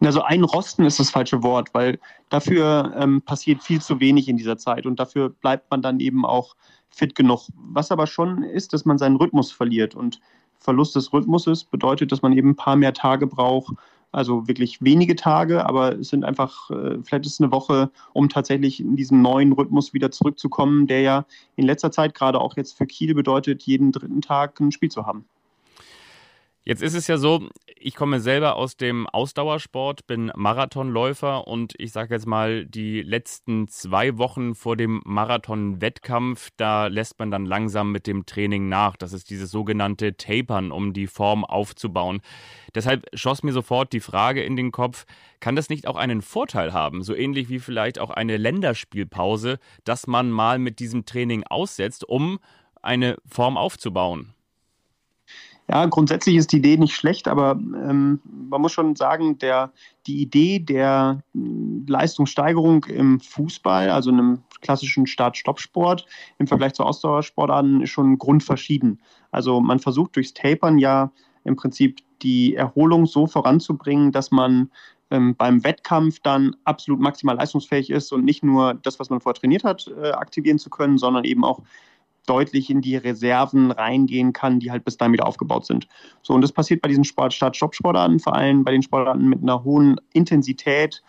Also 0.02 0.22
einrosten 0.22 0.86
ist 0.86 1.00
das 1.00 1.10
falsche 1.10 1.44
Wort, 1.44 1.74
weil 1.74 2.00
dafür 2.30 2.94
ähm, 2.98 3.22
passiert 3.22 3.64
viel 3.64 3.82
zu 3.82 4.00
wenig 4.00 4.28
in 4.28 4.38
dieser 4.38 4.58
Zeit 4.58 4.86
und 4.86 5.00
dafür 5.00 5.30
bleibt 5.30 5.70
man 5.72 5.82
dann 5.82 6.00
eben 6.00 6.26
auch 6.26 6.56
fit 6.90 7.16
genug. 7.16 7.48
Was 7.56 7.92
aber 7.92 8.08
schon 8.08 8.44
ist, 8.44 8.74
dass 8.74 8.86
man 8.86 8.98
seinen 8.98 9.18
Rhythmus 9.18 9.52
verliert 9.52 9.96
und 9.96 10.20
Verlust 10.60 10.96
des 10.96 11.14
Rhythmuses 11.14 11.66
bedeutet, 11.66 12.12
dass 12.12 12.22
man 12.22 12.34
eben 12.34 12.52
ein 12.52 12.56
paar 12.56 12.76
mehr 12.76 12.94
Tage 12.94 13.28
braucht, 13.28 13.76
also 14.12 14.48
wirklich 14.48 14.82
wenige 14.82 15.16
Tage, 15.16 15.66
aber 15.66 16.00
es 16.00 16.08
sind 16.08 16.24
einfach, 16.24 16.70
äh, 16.72 16.98
vielleicht 17.04 17.26
ist 17.26 17.34
es 17.34 17.42
eine 17.42 17.52
Woche, 17.52 17.92
um 18.14 18.30
tatsächlich 18.30 18.80
in 18.80 18.96
diesen 18.96 19.22
neuen 19.22 19.52
Rhythmus 19.52 19.94
wieder 19.94 20.10
zurückzukommen, 20.10 20.88
der 20.88 21.02
ja 21.02 21.26
in 21.58 21.66
letzter 21.66 21.92
Zeit 21.92 22.14
gerade 22.14 22.40
auch 22.40 22.56
jetzt 22.56 22.78
für 22.78 22.88
Kiel 22.88 23.14
bedeutet, 23.14 23.64
jeden 23.64 23.92
dritten 23.92 24.22
Tag 24.22 24.60
ein 24.62 24.72
Spiel 24.72 24.90
zu 24.90 25.06
haben. 25.06 25.26
Jetzt 26.68 26.82
ist 26.82 26.96
es 26.96 27.06
ja 27.06 27.18
so, 27.18 27.48
ich 27.78 27.94
komme 27.94 28.20
selber 28.20 28.56
aus 28.56 28.76
dem 28.76 29.06
Ausdauersport, 29.06 30.08
bin 30.08 30.32
Marathonläufer 30.36 31.48
und 31.48 31.76
ich 31.78 31.92
sage 31.92 32.16
jetzt 32.16 32.26
mal, 32.26 32.66
die 32.66 33.04
letzten 33.04 33.68
zwei 33.68 34.18
Wochen 34.18 34.56
vor 34.56 34.76
dem 34.76 35.00
Marathon-Wettkampf, 35.06 36.50
da 36.58 36.88
lässt 36.88 37.20
man 37.20 37.30
dann 37.30 37.46
langsam 37.46 37.92
mit 37.92 38.08
dem 38.08 38.26
Training 38.26 38.68
nach. 38.68 38.96
Das 38.96 39.14
ist 39.14 39.30
dieses 39.30 39.52
sogenannte 39.52 40.18
Tapern, 40.18 40.72
um 40.72 40.92
die 40.92 41.06
Form 41.06 41.46
aufzubauen. 41.46 42.22
Deshalb 42.74 43.06
schoss 43.14 43.44
mir 43.44 43.54
sofort 43.54 43.94
die 43.94 44.00
Frage 44.00 44.42
in 44.42 44.56
den 44.56 44.72
Kopf, 44.72 45.06
kann 45.40 45.56
das 45.56 45.70
nicht 45.70 45.86
auch 45.86 45.98
einen 45.98 46.24
Vorteil 46.24 46.74
haben, 46.74 47.04
so 47.04 47.14
ähnlich 47.14 47.48
wie 47.48 47.60
vielleicht 47.60 48.00
auch 48.00 48.10
eine 48.10 48.38
Länderspielpause, 48.38 49.60
dass 49.84 50.08
man 50.08 50.32
mal 50.32 50.58
mit 50.58 50.80
diesem 50.80 51.06
Training 51.06 51.44
aussetzt, 51.44 52.10
um 52.10 52.40
eine 52.82 53.18
Form 53.28 53.56
aufzubauen? 53.56 54.35
Ja, 55.68 55.86
grundsätzlich 55.88 56.36
ist 56.36 56.52
die 56.52 56.58
Idee 56.58 56.78
nicht 56.78 56.96
schlecht, 56.96 57.28
aber 57.28 57.52
ähm, 57.54 58.20
man 58.50 58.62
muss 58.62 58.72
schon 58.72 58.96
sagen, 58.96 59.40
der, 59.40 59.72
die 60.06 60.22
Idee 60.22 60.60
der 60.60 61.24
hm, 61.34 61.86
Leistungssteigerung 61.88 62.86
im 62.86 63.20
Fußball, 63.20 63.90
also 63.90 64.12
in 64.12 64.20
einem 64.20 64.40
klassischen 64.62 65.08
Start-Stopp-Sport 65.08 66.06
im 66.38 66.46
Vergleich 66.46 66.74
zu 66.74 66.84
Ausdauersportarten, 66.84 67.82
ist 67.82 67.90
schon 67.90 68.20
grundverschieden. 68.20 69.02
Also 69.32 69.60
man 69.60 69.80
versucht 69.80 70.16
durchs 70.16 70.34
Tapern 70.36 70.78
ja 70.78 71.12
im 71.46 71.56
Prinzip 71.56 72.00
die 72.22 72.56
Erholung 72.56 73.08
so 73.08 73.26
voranzubringen, 73.26 74.12
dass 74.12 74.30
man 74.30 74.70
ähm, 75.12 75.36
beim 75.36 75.64
Wettkampf 75.64 76.20
dann 76.20 76.56
absolut 76.64 77.00
maximal 77.00 77.36
leistungsfähig 77.36 77.90
ist 77.90 78.12
und 78.12 78.24
nicht 78.24 78.44
nur 78.44 78.76
das, 78.76 79.00
was 79.00 79.10
man 79.10 79.20
vorher 79.20 79.40
trainiert 79.40 79.64
hat, 79.64 79.92
äh, 80.02 80.12
aktivieren 80.12 80.60
zu 80.60 80.70
können, 80.70 80.98
sondern 80.98 81.24
eben 81.24 81.44
auch 81.44 81.62
deutlich 82.26 82.70
in 82.70 82.82
die 82.82 82.96
Reserven 82.96 83.72
reingehen 83.72 84.34
kann, 84.34 84.60
die 84.60 84.72
halt 84.72 84.86
bis 84.86 84.98
dahin 84.98 85.14
wieder 85.14 85.28
aufgebaut 85.28 85.66
sind. 85.66 85.88
So, 86.22 86.34
und 86.34 86.42
das 86.42 86.52
passiert 86.52 86.82
bei 86.82 86.90
diesen 86.90 87.04
Sport 87.04 87.34
Start-Stopp-Sportarten, 87.34 88.20
vor 88.20 88.36
allem 88.36 88.64
bei 88.64 88.72
den 88.72 88.82
Sportarten 88.82 89.28
mit 89.28 89.42
einer 89.42 89.64
hohen 89.64 90.00
Intensität, 90.14 91.02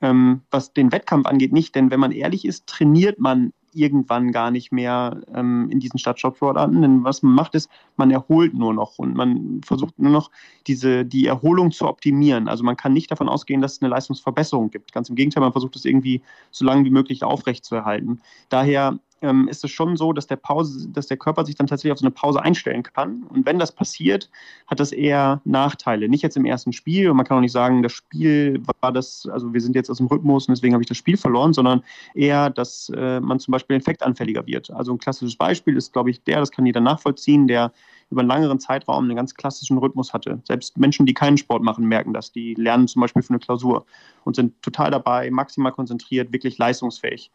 ähm, 0.00 0.42
was 0.50 0.72
den 0.72 0.92
Wettkampf 0.92 1.26
angeht, 1.26 1.52
nicht. 1.52 1.74
Denn 1.74 1.90
wenn 1.90 2.00
man 2.00 2.12
ehrlich 2.12 2.44
ist, 2.44 2.66
trainiert 2.66 3.18
man 3.18 3.52
irgendwann 3.74 4.32
gar 4.32 4.50
nicht 4.50 4.72
mehr 4.72 5.20
ähm, 5.34 5.68
in 5.70 5.80
diesen 5.80 5.98
Start-Stopp-Sportarten. 5.98 6.80
Denn 6.82 7.04
was 7.04 7.22
man 7.22 7.34
macht, 7.34 7.54
ist, 7.54 7.68
man 7.96 8.10
erholt 8.10 8.54
nur 8.54 8.72
noch 8.72 8.98
und 8.98 9.14
man 9.14 9.60
versucht 9.64 9.98
nur 9.98 10.12
noch 10.12 10.30
diese, 10.66 11.04
die 11.04 11.26
Erholung 11.26 11.72
zu 11.72 11.86
optimieren. 11.86 12.48
Also 12.48 12.64
man 12.64 12.76
kann 12.76 12.92
nicht 12.92 13.10
davon 13.10 13.28
ausgehen, 13.28 13.60
dass 13.60 13.72
es 13.74 13.82
eine 13.82 13.90
Leistungsverbesserung 13.90 14.70
gibt. 14.70 14.92
Ganz 14.92 15.08
im 15.08 15.16
Gegenteil, 15.16 15.42
man 15.42 15.52
versucht 15.52 15.76
es 15.76 15.84
irgendwie 15.84 16.22
so 16.50 16.64
lange 16.64 16.84
wie 16.84 16.90
möglich 16.90 17.24
aufrechtzuerhalten. 17.24 18.20
Daher 18.48 18.98
ähm, 19.24 19.48
ist 19.48 19.64
es 19.64 19.70
schon 19.70 19.96
so, 19.96 20.12
dass 20.12 20.26
der, 20.26 20.36
Pause, 20.36 20.88
dass 20.88 21.06
der 21.06 21.16
Körper 21.16 21.44
sich 21.46 21.54
dann 21.54 21.66
tatsächlich 21.66 21.92
auf 21.92 21.98
so 21.98 22.04
eine 22.04 22.10
Pause 22.10 22.42
einstellen 22.42 22.82
kann. 22.82 23.24
Und 23.24 23.46
wenn 23.46 23.58
das 23.58 23.72
passiert, 23.72 24.30
hat 24.66 24.80
das 24.80 24.92
eher 24.92 25.40
Nachteile. 25.44 26.08
Nicht 26.08 26.22
jetzt 26.22 26.36
im 26.36 26.44
ersten 26.44 26.72
Spiel. 26.72 27.10
Und 27.10 27.16
man 27.16 27.24
kann 27.26 27.38
auch 27.38 27.40
nicht 27.40 27.52
sagen, 27.52 27.82
das 27.82 27.92
Spiel 27.92 28.62
war 28.80 28.92
das, 28.92 29.26
also 29.32 29.54
wir 29.54 29.60
sind 29.60 29.74
jetzt 29.74 29.90
aus 29.90 29.96
dem 29.98 30.06
Rhythmus 30.06 30.46
und 30.46 30.54
deswegen 30.54 30.74
habe 30.74 30.82
ich 30.82 30.88
das 30.88 30.98
Spiel 30.98 31.16
verloren, 31.16 31.54
sondern 31.54 31.82
eher, 32.14 32.50
dass 32.50 32.92
äh, 32.94 33.20
man 33.20 33.40
zum 33.40 33.52
Beispiel 33.52 33.76
infektanfälliger 33.76 34.46
wird. 34.46 34.70
Also 34.70 34.92
ein 34.92 34.98
klassisches 34.98 35.36
Beispiel 35.36 35.76
ist, 35.76 35.92
glaube 35.92 36.10
ich, 36.10 36.22
der, 36.24 36.40
das 36.40 36.50
kann 36.50 36.66
jeder 36.66 36.80
nachvollziehen, 36.80 37.48
der 37.48 37.72
über 38.10 38.20
einen 38.20 38.30
längeren 38.30 38.60
Zeitraum 38.60 39.04
einen 39.04 39.16
ganz 39.16 39.34
klassischen 39.34 39.78
Rhythmus 39.78 40.12
hatte. 40.12 40.40
Selbst 40.44 40.76
Menschen, 40.76 41.06
die 41.06 41.14
keinen 41.14 41.38
Sport 41.38 41.62
machen, 41.62 41.86
merken 41.86 42.12
das. 42.12 42.30
Die 42.30 42.54
lernen 42.54 42.86
zum 42.86 43.00
Beispiel 43.00 43.22
für 43.22 43.30
eine 43.30 43.38
Klausur 43.38 43.86
und 44.24 44.36
sind 44.36 44.60
total 44.62 44.90
dabei, 44.90 45.30
maximal 45.30 45.72
konzentriert, 45.72 46.32
wirklich 46.32 46.58
leistungsfähig 46.58 47.30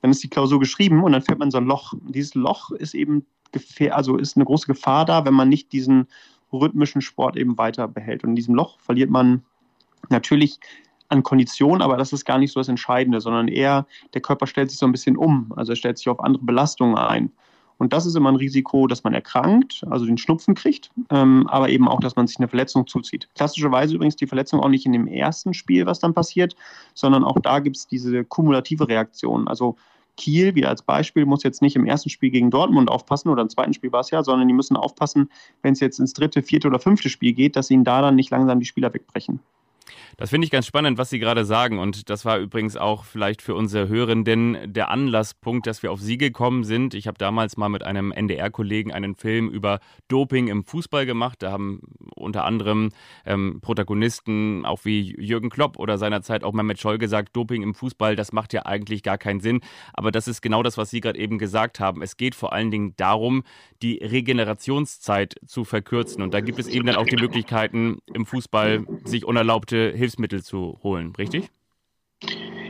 dann 0.00 0.10
ist 0.10 0.22
die 0.22 0.28
Klausur 0.28 0.60
geschrieben 0.60 1.02
und 1.02 1.12
dann 1.12 1.22
fällt 1.22 1.38
man 1.38 1.48
in 1.48 1.52
so 1.52 1.58
ein 1.58 1.66
Loch. 1.66 1.94
dieses 2.08 2.34
Loch 2.34 2.70
ist 2.70 2.94
eben 2.94 3.26
also 3.90 4.16
ist 4.16 4.36
eine 4.36 4.44
große 4.44 4.66
Gefahr 4.66 5.04
da, 5.04 5.24
wenn 5.24 5.34
man 5.34 5.48
nicht 5.48 5.72
diesen 5.72 6.06
rhythmischen 6.52 7.00
Sport 7.00 7.36
eben 7.36 7.56
weiter 7.56 7.88
behält. 7.88 8.22
Und 8.22 8.30
in 8.30 8.36
diesem 8.36 8.54
Loch 8.54 8.78
verliert 8.80 9.10
man 9.10 9.42
natürlich 10.10 10.58
an 11.08 11.22
Kondition, 11.22 11.80
aber 11.80 11.96
das 11.96 12.12
ist 12.12 12.24
gar 12.24 12.38
nicht 12.38 12.52
so 12.52 12.60
das 12.60 12.68
Entscheidende, 12.68 13.20
sondern 13.20 13.48
eher 13.48 13.86
der 14.12 14.20
Körper 14.20 14.46
stellt 14.46 14.70
sich 14.70 14.78
so 14.78 14.86
ein 14.86 14.92
bisschen 14.92 15.16
um. 15.16 15.52
Also 15.56 15.72
er 15.72 15.76
stellt 15.76 15.98
sich 15.98 16.08
auf 16.08 16.20
andere 16.20 16.44
Belastungen 16.44 16.96
ein. 16.96 17.32
Und 17.78 17.92
das 17.92 18.06
ist 18.06 18.16
immer 18.16 18.30
ein 18.30 18.36
Risiko, 18.36 18.86
dass 18.86 19.04
man 19.04 19.14
erkrankt, 19.14 19.84
also 19.88 20.04
den 20.04 20.18
Schnupfen 20.18 20.54
kriegt, 20.54 20.90
ähm, 21.10 21.46
aber 21.46 21.68
eben 21.68 21.88
auch, 21.88 22.00
dass 22.00 22.16
man 22.16 22.26
sich 22.26 22.38
eine 22.38 22.48
Verletzung 22.48 22.86
zuzieht. 22.86 23.28
Klassischerweise 23.34 23.94
übrigens 23.94 24.16
die 24.16 24.26
Verletzung 24.26 24.60
auch 24.60 24.68
nicht 24.68 24.84
in 24.84 24.92
dem 24.92 25.06
ersten 25.06 25.54
Spiel, 25.54 25.86
was 25.86 26.00
dann 26.00 26.12
passiert, 26.12 26.56
sondern 26.94 27.24
auch 27.24 27.38
da 27.40 27.60
gibt 27.60 27.76
es 27.76 27.86
diese 27.86 28.24
kumulative 28.24 28.88
Reaktion. 28.88 29.46
Also 29.46 29.76
Kiel, 30.16 30.56
wieder 30.56 30.68
als 30.68 30.82
Beispiel, 30.82 31.24
muss 31.24 31.44
jetzt 31.44 31.62
nicht 31.62 31.76
im 31.76 31.86
ersten 31.86 32.10
Spiel 32.10 32.30
gegen 32.30 32.50
Dortmund 32.50 32.90
aufpassen 32.90 33.28
oder 33.28 33.42
im 33.42 33.48
zweiten 33.48 33.72
Spiel 33.72 33.92
war 33.92 34.00
es 34.00 34.10
ja, 34.10 34.24
sondern 34.24 34.48
die 34.48 34.54
müssen 34.54 34.76
aufpassen, 34.76 35.30
wenn 35.62 35.72
es 35.72 35.80
jetzt 35.80 36.00
ins 36.00 36.12
dritte, 36.12 36.42
vierte 36.42 36.66
oder 36.66 36.80
fünfte 36.80 37.08
Spiel 37.08 37.32
geht, 37.32 37.54
dass 37.54 37.70
ihnen 37.70 37.84
da 37.84 38.02
dann 38.02 38.16
nicht 38.16 38.30
langsam 38.30 38.58
die 38.58 38.66
Spieler 38.66 38.92
wegbrechen. 38.92 39.38
Das 40.20 40.30
finde 40.30 40.46
ich 40.46 40.50
ganz 40.50 40.66
spannend, 40.66 40.98
was 40.98 41.10
Sie 41.10 41.20
gerade 41.20 41.44
sagen. 41.44 41.78
Und 41.78 42.10
das 42.10 42.24
war 42.24 42.38
übrigens 42.38 42.76
auch 42.76 43.04
vielleicht 43.04 43.40
für 43.40 43.54
unsere 43.54 43.86
Hörenden 43.86 44.58
der 44.66 44.90
Anlasspunkt, 44.90 45.68
dass 45.68 45.84
wir 45.84 45.92
auf 45.92 46.00
Sie 46.00 46.18
gekommen 46.18 46.64
sind. 46.64 46.92
Ich 46.94 47.06
habe 47.06 47.16
damals 47.18 47.56
mal 47.56 47.68
mit 47.68 47.84
einem 47.84 48.10
NDR-Kollegen 48.10 48.92
einen 48.92 49.14
Film 49.14 49.48
über 49.48 49.78
Doping 50.08 50.48
im 50.48 50.64
Fußball 50.64 51.06
gemacht. 51.06 51.44
Da 51.44 51.52
haben 51.52 51.82
unter 52.16 52.44
anderem 52.44 52.88
ähm, 53.26 53.60
Protagonisten, 53.60 54.66
auch 54.66 54.84
wie 54.84 55.14
Jürgen 55.24 55.50
Klopp 55.50 55.78
oder 55.78 55.98
seinerzeit 55.98 56.42
auch 56.42 56.52
Mehmet 56.52 56.80
Scholl 56.80 56.98
gesagt, 56.98 57.36
Doping 57.36 57.62
im 57.62 57.74
Fußball, 57.76 58.16
das 58.16 58.32
macht 58.32 58.52
ja 58.52 58.66
eigentlich 58.66 59.04
gar 59.04 59.18
keinen 59.18 59.38
Sinn. 59.38 59.60
Aber 59.92 60.10
das 60.10 60.26
ist 60.26 60.42
genau 60.42 60.64
das, 60.64 60.76
was 60.76 60.90
Sie 60.90 61.00
gerade 61.00 61.20
eben 61.20 61.38
gesagt 61.38 61.78
haben. 61.78 62.02
Es 62.02 62.16
geht 62.16 62.34
vor 62.34 62.52
allen 62.52 62.72
Dingen 62.72 62.94
darum, 62.96 63.44
die 63.82 63.98
Regenerationszeit 63.98 65.36
zu 65.46 65.64
verkürzen. 65.64 66.24
Und 66.24 66.34
da 66.34 66.40
gibt 66.40 66.58
es 66.58 66.66
eben 66.66 66.86
dann 66.86 66.96
auch 66.96 67.06
die 67.06 67.14
Möglichkeiten, 67.14 67.98
im 68.12 68.26
Fußball 68.26 68.84
sich 69.04 69.24
unerlaubte 69.24 69.92
Hilfsmittel 70.08 70.42
zu 70.42 70.78
holen, 70.82 71.12
richtig? 71.18 71.50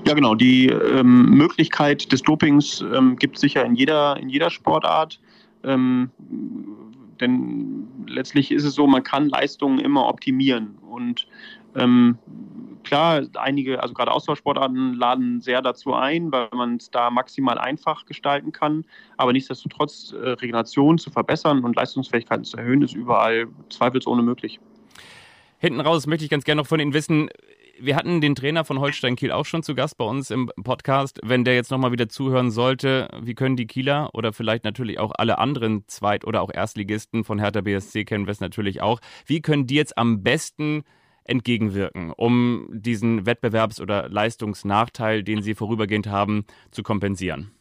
Ja, 0.04 0.14
genau. 0.14 0.34
Die 0.34 0.66
ähm, 0.66 1.30
Möglichkeit 1.30 2.10
des 2.10 2.22
Dopings 2.22 2.80
ähm, 2.80 3.16
gibt 3.16 3.36
es 3.36 3.40
sicher 3.40 3.64
in 3.64 3.76
jeder, 3.76 4.16
in 4.16 4.28
jeder 4.28 4.50
Sportart. 4.50 5.20
Ähm, 5.62 6.10
denn 7.20 7.86
letztlich 8.06 8.50
ist 8.50 8.64
es 8.64 8.74
so, 8.74 8.86
man 8.86 9.04
kann 9.04 9.28
Leistungen 9.28 9.78
immer 9.78 10.08
optimieren. 10.08 10.78
Und 10.78 11.28
ähm, 11.76 12.18
klar, 12.82 13.22
einige, 13.34 13.82
also 13.82 13.94
gerade 13.94 14.10
Austauschsportarten 14.10 14.94
laden 14.94 15.40
sehr 15.40 15.62
dazu 15.62 15.94
ein, 15.94 16.32
weil 16.32 16.48
man 16.52 16.76
es 16.76 16.90
da 16.90 17.10
maximal 17.10 17.58
einfach 17.58 18.04
gestalten 18.06 18.50
kann. 18.50 18.84
Aber 19.16 19.32
nichtsdestotrotz, 19.32 20.12
äh, 20.12 20.30
Regeneration 20.30 20.98
zu 20.98 21.10
verbessern 21.10 21.62
und 21.64 21.76
Leistungsfähigkeiten 21.76 22.44
zu 22.44 22.56
erhöhen, 22.56 22.82
ist 22.82 22.94
überall 22.94 23.46
zweifelsohne 23.70 24.22
möglich. 24.22 24.58
Hinten 25.58 25.80
raus 25.80 26.06
möchte 26.06 26.24
ich 26.24 26.30
ganz 26.30 26.44
gerne 26.44 26.62
noch 26.62 26.68
von 26.68 26.78
Ihnen 26.78 26.94
wissen, 26.94 27.30
wir 27.80 27.96
hatten 27.96 28.20
den 28.20 28.34
Trainer 28.34 28.64
von 28.64 28.80
Holstein 28.80 29.16
Kiel 29.16 29.32
auch 29.32 29.44
schon 29.44 29.62
zu 29.62 29.74
Gast 29.74 29.98
bei 29.98 30.04
uns 30.04 30.30
im 30.30 30.50
Podcast. 30.62 31.20
Wenn 31.22 31.44
der 31.44 31.54
jetzt 31.54 31.70
nochmal 31.70 31.92
wieder 31.92 32.08
zuhören 32.08 32.50
sollte, 32.50 33.08
wie 33.20 33.34
können 33.34 33.56
die 33.56 33.66
Kieler 33.66 34.10
oder 34.14 34.32
vielleicht 34.32 34.64
natürlich 34.64 34.98
auch 34.98 35.12
alle 35.16 35.38
anderen 35.38 35.86
Zweit- 35.86 36.24
oder 36.24 36.42
auch 36.42 36.52
Erstligisten 36.52 37.24
von 37.24 37.38
Hertha 37.38 37.60
BSC 37.60 38.04
kennen 38.04 38.26
wir 38.26 38.32
es 38.32 38.40
natürlich 38.40 38.82
auch. 38.82 39.00
Wie 39.26 39.40
können 39.40 39.66
die 39.66 39.76
jetzt 39.76 39.96
am 39.96 40.22
besten 40.22 40.82
entgegenwirken, 41.24 42.12
um 42.12 42.68
diesen 42.72 43.24
Wettbewerbs- 43.26 43.80
oder 43.80 44.08
Leistungsnachteil, 44.08 45.22
den 45.22 45.42
sie 45.42 45.54
vorübergehend 45.54 46.06
haben, 46.06 46.46
zu 46.70 46.82
kompensieren? 46.82 47.52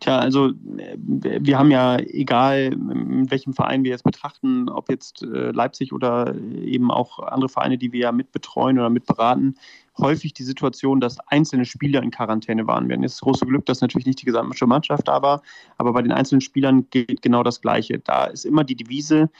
Tja, 0.00 0.18
also 0.18 0.48
äh, 0.48 0.96
wir 0.96 1.58
haben 1.58 1.70
ja, 1.70 1.98
egal 1.98 2.72
in 2.72 3.30
welchem 3.30 3.52
Verein 3.52 3.84
wir 3.84 3.90
jetzt 3.90 4.04
betrachten, 4.04 4.68
ob 4.68 4.88
jetzt 4.90 5.22
äh, 5.22 5.50
Leipzig 5.50 5.92
oder 5.92 6.34
eben 6.34 6.90
auch 6.90 7.18
andere 7.18 7.48
Vereine, 7.48 7.78
die 7.78 7.92
wir 7.92 8.00
ja 8.00 8.12
mitbetreuen 8.12 8.78
oder 8.78 8.90
mitberaten, 8.90 9.56
häufig 9.96 10.34
die 10.34 10.44
Situation, 10.44 11.00
dass 11.00 11.18
einzelne 11.26 11.64
Spieler 11.64 12.02
in 12.02 12.12
Quarantäne 12.12 12.66
waren. 12.66 12.88
Wir 12.88 12.94
haben 12.94 13.02
jetzt 13.02 13.14
das 13.14 13.22
große 13.22 13.46
Glück, 13.46 13.66
dass 13.66 13.80
natürlich 13.80 14.06
nicht 14.06 14.20
die 14.20 14.26
gesamte 14.26 14.66
Mannschaft 14.66 15.08
da 15.08 15.20
war, 15.22 15.42
aber 15.76 15.92
bei 15.92 16.02
den 16.02 16.12
einzelnen 16.12 16.40
Spielern 16.40 16.86
gilt 16.90 17.20
genau 17.22 17.42
das 17.42 17.60
Gleiche. 17.60 17.98
Da 17.98 18.26
ist 18.26 18.44
immer 18.44 18.62
die 18.62 18.76
Devise, 18.76 19.30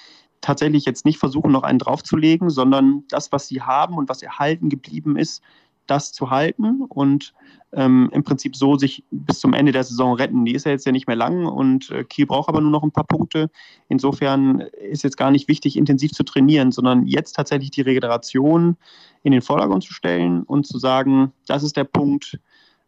tatsächlich 0.41 0.85
jetzt 0.85 1.05
nicht 1.05 1.19
versuchen, 1.19 1.53
noch 1.53 1.62
einen 1.62 1.79
draufzulegen, 1.79 2.50
sondern 2.50 3.05
das, 3.09 3.33
was 3.33 3.49
sie 3.49 3.62
haben 3.62 3.97
und 3.97 4.09
was 4.09 4.23
erhalten 4.23 4.69
geblieben 4.69 5.17
ist, 5.17 5.43
das 5.90 6.12
zu 6.12 6.30
halten 6.30 6.83
und 6.88 7.35
ähm, 7.73 8.09
im 8.12 8.25
Prinzip 8.25 8.57
so 8.57 8.76
sich 8.76 9.04
bis 9.11 9.40
zum 9.40 9.52
Ende 9.52 9.73
der 9.73 9.85
Saison 9.85 10.14
retten. 10.14 10.45
Die 10.45 10.54
ist 10.54 10.64
ja 10.64 10.73
jetzt 10.73 10.87
ja 10.87 10.92
nicht 10.92 11.07
mehr 11.07 11.16
lang 11.16 11.47
und 11.47 11.90
äh, 11.90 12.04
Kiel 12.04 12.26
braucht 12.26 12.49
aber 12.49 12.61
nur 12.61 12.71
noch 12.71 12.83
ein 12.83 12.92
paar 12.92 13.07
Punkte. 13.07 13.50
Insofern 13.88 14.61
ist 14.61 15.04
jetzt 15.04 15.16
gar 15.16 15.30
nicht 15.30 15.49
wichtig, 15.49 15.76
intensiv 15.76 16.12
zu 16.12 16.23
trainieren, 16.23 16.73
sondern 16.73 17.07
jetzt 17.07 17.35
tatsächlich 17.35 17.71
die 17.71 17.83
Regeneration 17.83 18.76
in 19.23 19.33
den 19.33 19.42
Vordergrund 19.42 19.83
zu 19.83 19.92
stellen 19.92 20.42
und 20.45 20.66
zu 20.66 20.78
sagen, 20.78 21.33
das 21.47 21.62
ist 21.62 21.76
der 21.76 21.85
Punkt, 21.85 22.38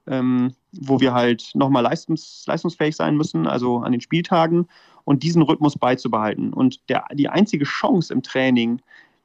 ähm, 0.06 0.54
wo 0.72 1.00
wir 1.00 1.12
halt 1.12 1.50
nochmal 1.54 1.82
leistungs 1.82 2.44
leistungsfähig 2.46 2.96
sein 2.96 3.16
müssen, 3.16 3.46
also 3.46 3.78
an 3.78 3.92
den 3.92 4.00
Spieltagen 4.00 4.66
und 5.04 5.22
diesen 5.22 5.42
Rhythmus 5.42 5.76
beizubehalten. 5.76 6.52
Und 6.52 6.88
der, 6.88 7.04
die 7.12 7.28
einzige 7.28 7.64
Chance 7.64 8.12
im 8.12 8.22
Training, 8.22 8.80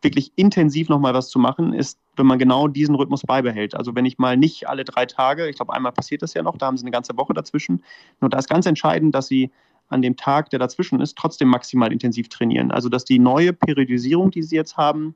wirklich 0.05 0.31
intensiv 0.35 0.87
nochmal 0.87 1.13
was 1.13 1.29
zu 1.29 1.39
machen, 1.39 1.73
ist, 1.73 1.99
wenn 2.15 2.27
man 2.27 2.39
genau 2.39 2.67
diesen 2.67 2.95
Rhythmus 2.95 3.23
beibehält. 3.23 3.75
Also 3.75 3.95
wenn 3.95 4.05
ich 4.05 4.17
mal 4.17 4.37
nicht 4.37 4.69
alle 4.69 4.85
drei 4.85 5.05
Tage, 5.05 5.49
ich 5.49 5.57
glaube 5.57 5.73
einmal 5.73 5.91
passiert 5.91 6.21
das 6.21 6.33
ja 6.33 6.43
noch, 6.43 6.57
da 6.57 6.67
haben 6.67 6.77
sie 6.77 6.83
eine 6.83 6.91
ganze 6.91 7.17
Woche 7.17 7.33
dazwischen. 7.33 7.83
Nur 8.21 8.29
da 8.29 8.37
ist 8.37 8.47
ganz 8.47 8.65
entscheidend, 8.65 9.13
dass 9.13 9.27
sie 9.27 9.51
an 9.89 10.01
dem 10.01 10.15
Tag, 10.15 10.49
der 10.51 10.59
dazwischen 10.59 11.01
ist, 11.01 11.17
trotzdem 11.17 11.49
maximal 11.49 11.91
intensiv 11.91 12.29
trainieren. 12.29 12.71
Also 12.71 12.87
dass 12.87 13.03
die 13.03 13.19
neue 13.19 13.51
Periodisierung, 13.51 14.31
die 14.31 14.43
sie 14.43 14.55
jetzt 14.55 14.77
haben, 14.77 15.15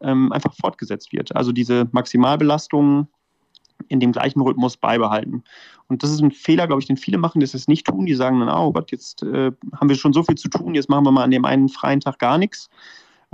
ähm, 0.00 0.32
einfach 0.32 0.54
fortgesetzt 0.54 1.12
wird. 1.12 1.36
Also 1.36 1.52
diese 1.52 1.88
Maximalbelastung 1.92 3.08
in 3.88 3.98
dem 3.98 4.12
gleichen 4.12 4.40
Rhythmus 4.40 4.76
beibehalten. 4.76 5.42
Und 5.88 6.02
das 6.02 6.10
ist 6.10 6.22
ein 6.22 6.30
Fehler, 6.30 6.66
glaube 6.66 6.80
ich, 6.80 6.86
den 6.86 6.96
viele 6.96 7.18
machen, 7.18 7.40
dass 7.40 7.52
sie 7.52 7.56
es 7.56 7.68
nicht 7.68 7.86
tun. 7.86 8.06
Die 8.06 8.14
sagen 8.14 8.40
dann, 8.40 8.48
oh 8.48 8.72
Gott, 8.72 8.92
jetzt 8.92 9.22
äh, 9.22 9.50
haben 9.74 9.88
wir 9.88 9.96
schon 9.96 10.12
so 10.12 10.22
viel 10.22 10.36
zu 10.36 10.48
tun, 10.48 10.74
jetzt 10.74 10.88
machen 10.88 11.04
wir 11.04 11.10
mal 11.10 11.24
an 11.24 11.30
dem 11.30 11.44
einen 11.44 11.68
freien 11.68 12.00
Tag 12.00 12.18
gar 12.18 12.38
nichts 12.38 12.70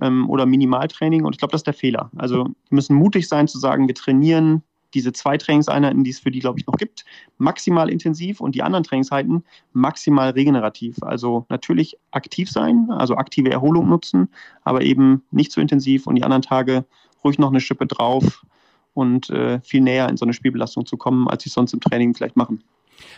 ähm, 0.00 0.28
oder 0.28 0.46
Minimaltraining. 0.46 1.24
Und 1.24 1.34
ich 1.34 1.38
glaube, 1.38 1.52
das 1.52 1.60
ist 1.60 1.66
der 1.66 1.74
Fehler. 1.74 2.10
Also 2.16 2.44
wir 2.44 2.54
müssen 2.70 2.96
mutig 2.96 3.28
sein 3.28 3.48
zu 3.48 3.58
sagen, 3.58 3.88
wir 3.88 3.94
trainieren 3.94 4.62
diese 4.94 5.12
zwei 5.12 5.36
Trainingseinheiten, 5.36 6.04
die 6.04 6.10
es 6.10 6.20
für 6.20 6.30
die, 6.30 6.38
glaube 6.38 6.58
ich, 6.58 6.66
noch 6.66 6.76
gibt, 6.76 7.04
maximal 7.38 7.90
intensiv 7.90 8.40
und 8.40 8.54
die 8.54 8.62
anderen 8.62 8.84
Trainingseinheiten 8.84 9.44
maximal 9.72 10.30
regenerativ. 10.30 11.02
Also 11.02 11.44
natürlich 11.48 11.98
aktiv 12.12 12.50
sein, 12.50 12.88
also 12.90 13.16
aktive 13.16 13.50
Erholung 13.50 13.88
nutzen, 13.88 14.28
aber 14.64 14.82
eben 14.82 15.22
nicht 15.30 15.52
zu 15.52 15.60
intensiv 15.60 16.06
und 16.06 16.14
die 16.14 16.24
anderen 16.24 16.42
Tage 16.42 16.84
ruhig 17.22 17.38
noch 17.38 17.50
eine 17.50 17.60
Schippe 17.60 17.86
drauf 17.86 18.44
und 18.94 19.28
äh, 19.30 19.60
viel 19.60 19.82
näher 19.82 20.08
in 20.08 20.16
so 20.16 20.24
eine 20.24 20.32
Spielbelastung 20.32 20.86
zu 20.86 20.96
kommen, 20.96 21.28
als 21.28 21.42
sie 21.42 21.50
sonst 21.50 21.74
im 21.74 21.80
Training 21.80 22.14
vielleicht 22.14 22.36
machen. 22.36 22.62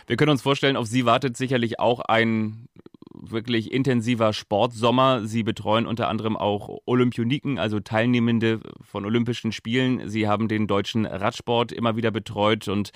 Wir 0.07 0.17
können 0.17 0.31
uns 0.31 0.41
vorstellen, 0.41 0.75
auf 0.75 0.87
Sie 0.87 1.05
wartet 1.05 1.37
sicherlich 1.37 1.79
auch 1.79 2.01
ein 2.01 2.67
wirklich 3.19 3.71
intensiver 3.71 4.33
Sportsommer. 4.33 5.25
Sie 5.25 5.43
betreuen 5.43 5.85
unter 5.85 6.07
anderem 6.07 6.37
auch 6.37 6.79
Olympioniken, 6.85 7.59
also 7.59 7.79
Teilnehmende 7.79 8.61
von 8.81 9.05
Olympischen 9.05 9.51
Spielen. 9.51 10.09
Sie 10.09 10.27
haben 10.27 10.47
den 10.47 10.67
deutschen 10.67 11.05
Radsport 11.05 11.71
immer 11.71 11.95
wieder 11.95 12.11
betreut 12.11 12.67
und 12.67 12.91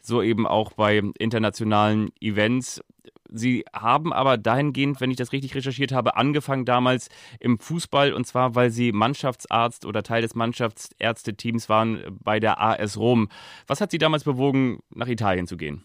so 0.00 0.22
eben 0.22 0.46
auch 0.46 0.72
bei 0.72 1.02
internationalen 1.18 2.10
Events. 2.20 2.82
Sie 3.30 3.64
haben 3.72 4.12
aber 4.12 4.36
dahingehend, 4.36 5.00
wenn 5.00 5.10
ich 5.10 5.16
das 5.16 5.32
richtig 5.32 5.54
recherchiert 5.54 5.92
habe, 5.92 6.16
angefangen 6.16 6.64
damals 6.64 7.08
im 7.40 7.58
Fußball 7.58 8.12
und 8.12 8.26
zwar, 8.26 8.54
weil 8.54 8.70
Sie 8.70 8.92
Mannschaftsarzt 8.92 9.86
oder 9.86 10.02
Teil 10.02 10.22
des 10.22 10.34
Mannschaftsärzteteams 10.34 11.68
waren 11.68 12.04
bei 12.22 12.38
der 12.38 12.60
AS 12.60 12.96
Rom. 12.96 13.28
Was 13.66 13.80
hat 13.80 13.90
Sie 13.90 13.98
damals 13.98 14.24
bewogen, 14.24 14.80
nach 14.94 15.08
Italien 15.08 15.46
zu 15.46 15.56
gehen? 15.56 15.82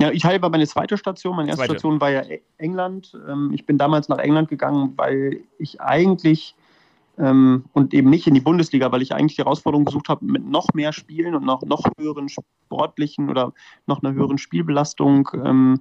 Ja, 0.00 0.10
Italien 0.10 0.42
war 0.42 0.50
meine 0.50 0.66
zweite 0.66 0.96
Station. 0.98 1.36
Meine 1.36 1.48
erste 1.48 1.60
zweite. 1.64 1.74
Station 1.74 2.00
war 2.00 2.10
ja 2.10 2.22
e- 2.22 2.42
England. 2.58 3.16
Ähm, 3.28 3.50
ich 3.54 3.66
bin 3.66 3.78
damals 3.78 4.08
nach 4.08 4.18
England 4.18 4.48
gegangen, 4.48 4.92
weil 4.96 5.40
ich 5.58 5.80
eigentlich 5.80 6.54
ähm, 7.18 7.64
und 7.72 7.94
eben 7.94 8.10
nicht 8.10 8.26
in 8.26 8.34
die 8.34 8.40
Bundesliga, 8.40 8.90
weil 8.90 9.02
ich 9.02 9.14
eigentlich 9.14 9.36
die 9.36 9.42
Herausforderung 9.42 9.84
gesucht 9.84 10.08
habe, 10.08 10.24
mit 10.24 10.44
noch 10.46 10.74
mehr 10.74 10.92
Spielen 10.92 11.34
und 11.34 11.44
noch, 11.44 11.62
noch 11.62 11.84
höheren 11.98 12.28
sportlichen 12.28 13.30
oder 13.30 13.52
noch 13.86 14.02
einer 14.02 14.12
höheren 14.14 14.38
Spielbelastung 14.38 15.28
ähm, 15.44 15.80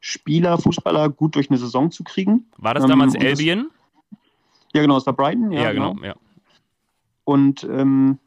Spieler, 0.00 0.58
Fußballer 0.58 1.08
gut 1.10 1.36
durch 1.36 1.50
eine 1.50 1.58
Saison 1.58 1.90
zu 1.92 2.02
kriegen. 2.02 2.46
War 2.58 2.74
das 2.74 2.86
damals 2.86 3.14
ähm, 3.14 3.22
Albion? 3.22 3.70
ja, 4.74 4.82
genau, 4.82 4.94
das 4.94 5.06
war 5.06 5.12
Brighton. 5.12 5.52
Ja, 5.52 5.62
ja 5.62 5.72
genau. 5.72 5.94
genau. 5.94 6.06
Ja. 6.06 6.14
Und 7.24 7.62
ähm, 7.64 8.18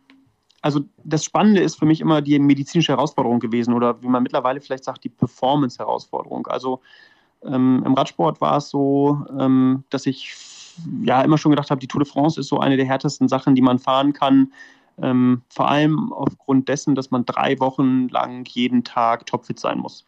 also 0.66 0.80
das 1.04 1.24
Spannende 1.24 1.62
ist 1.62 1.76
für 1.76 1.86
mich 1.86 2.02
immer 2.02 2.24
die 2.24 2.40
medizinische 2.40 2.92
Herausforderung 2.92 3.40
gewesen 3.40 3.72
oder 3.72 4.02
wie 4.02 4.08
man 4.08 4.24
mittlerweile 4.24 4.60
vielleicht 4.60 4.84
sagt, 4.84 5.04
die 5.04 5.10
Performance-Herausforderung. 5.10 6.48
Also 6.48 6.82
ähm, 7.44 7.84
im 7.86 7.94
Radsport 7.94 8.42
war 8.42 8.58
es 8.58 8.70
so, 8.70 9.24
ähm, 9.40 9.84
dass 9.92 10.08
ich 10.08 10.34
ja 11.04 11.22
immer 11.22 11.38
schon 11.38 11.52
gedacht 11.52 11.70
habe, 11.70 11.80
die 11.80 11.88
Tour 11.88 12.02
de 12.02 12.12
France 12.12 12.40
ist 12.40 12.48
so 12.48 12.60
eine 12.60 12.78
der 12.78 12.88
härtesten 12.88 13.28
Sachen, 13.28 13.54
die 13.54 13.62
man 13.62 13.78
fahren 13.78 14.14
kann. 14.14 14.54
Ähm, 15.00 15.44
vor 15.50 15.70
allem 15.70 16.12
aufgrund 16.12 16.68
dessen, 16.68 16.96
dass 16.96 17.12
man 17.12 17.28
drei 17.28 17.60
Wochen 17.60 18.10
lang 18.10 18.44
jeden 18.50 18.84
Tag 18.84 19.28
topfit 19.28 19.60
sein 19.60 19.78
muss. 19.78 20.04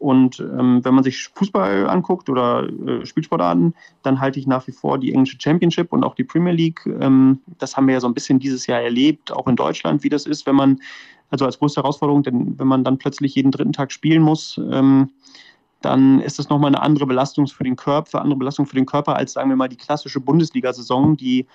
Und 0.00 0.40
ähm, 0.40 0.82
wenn 0.82 0.94
man 0.94 1.04
sich 1.04 1.28
Fußball 1.34 1.86
anguckt 1.86 2.30
oder 2.30 2.66
äh, 2.66 3.04
Spielsportarten, 3.04 3.74
dann 4.02 4.18
halte 4.18 4.40
ich 4.40 4.46
nach 4.46 4.66
wie 4.66 4.72
vor 4.72 4.96
die 4.96 5.12
englische 5.12 5.36
Championship 5.38 5.92
und 5.92 6.04
auch 6.04 6.14
die 6.14 6.24
Premier 6.24 6.54
League. 6.54 6.80
Ähm, 6.86 7.40
das 7.58 7.76
haben 7.76 7.86
wir 7.86 7.92
ja 7.92 8.00
so 8.00 8.06
ein 8.06 8.14
bisschen 8.14 8.38
dieses 8.38 8.66
Jahr 8.66 8.80
erlebt, 8.80 9.30
auch 9.30 9.46
in 9.46 9.56
Deutschland, 9.56 10.02
wie 10.02 10.08
das 10.08 10.24
ist, 10.24 10.46
wenn 10.46 10.54
man, 10.54 10.80
also 11.28 11.44
als 11.44 11.58
größte 11.58 11.82
Herausforderung, 11.82 12.22
denn 12.22 12.58
wenn 12.58 12.66
man 12.66 12.82
dann 12.82 12.96
plötzlich 12.96 13.34
jeden 13.34 13.52
dritten 13.52 13.74
Tag 13.74 13.92
spielen 13.92 14.22
muss, 14.22 14.58
ähm, 14.72 15.10
dann 15.82 16.20
ist 16.20 16.38
das 16.38 16.48
nochmal 16.48 16.68
eine 16.68 16.80
andere 16.80 17.06
Belastung 17.06 17.46
für 17.46 17.64
den 17.64 17.76
Körper, 17.76 18.22
andere 18.22 18.38
Belastung 18.38 18.64
für 18.64 18.76
den 18.76 18.86
Körper 18.86 19.16
als, 19.16 19.34
sagen 19.34 19.50
wir 19.50 19.56
mal, 19.56 19.68
die 19.68 19.76
klassische 19.76 20.20
Bundesliga-Saison, 20.20 21.18
die 21.18 21.46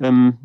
ähm, 0.00 0.38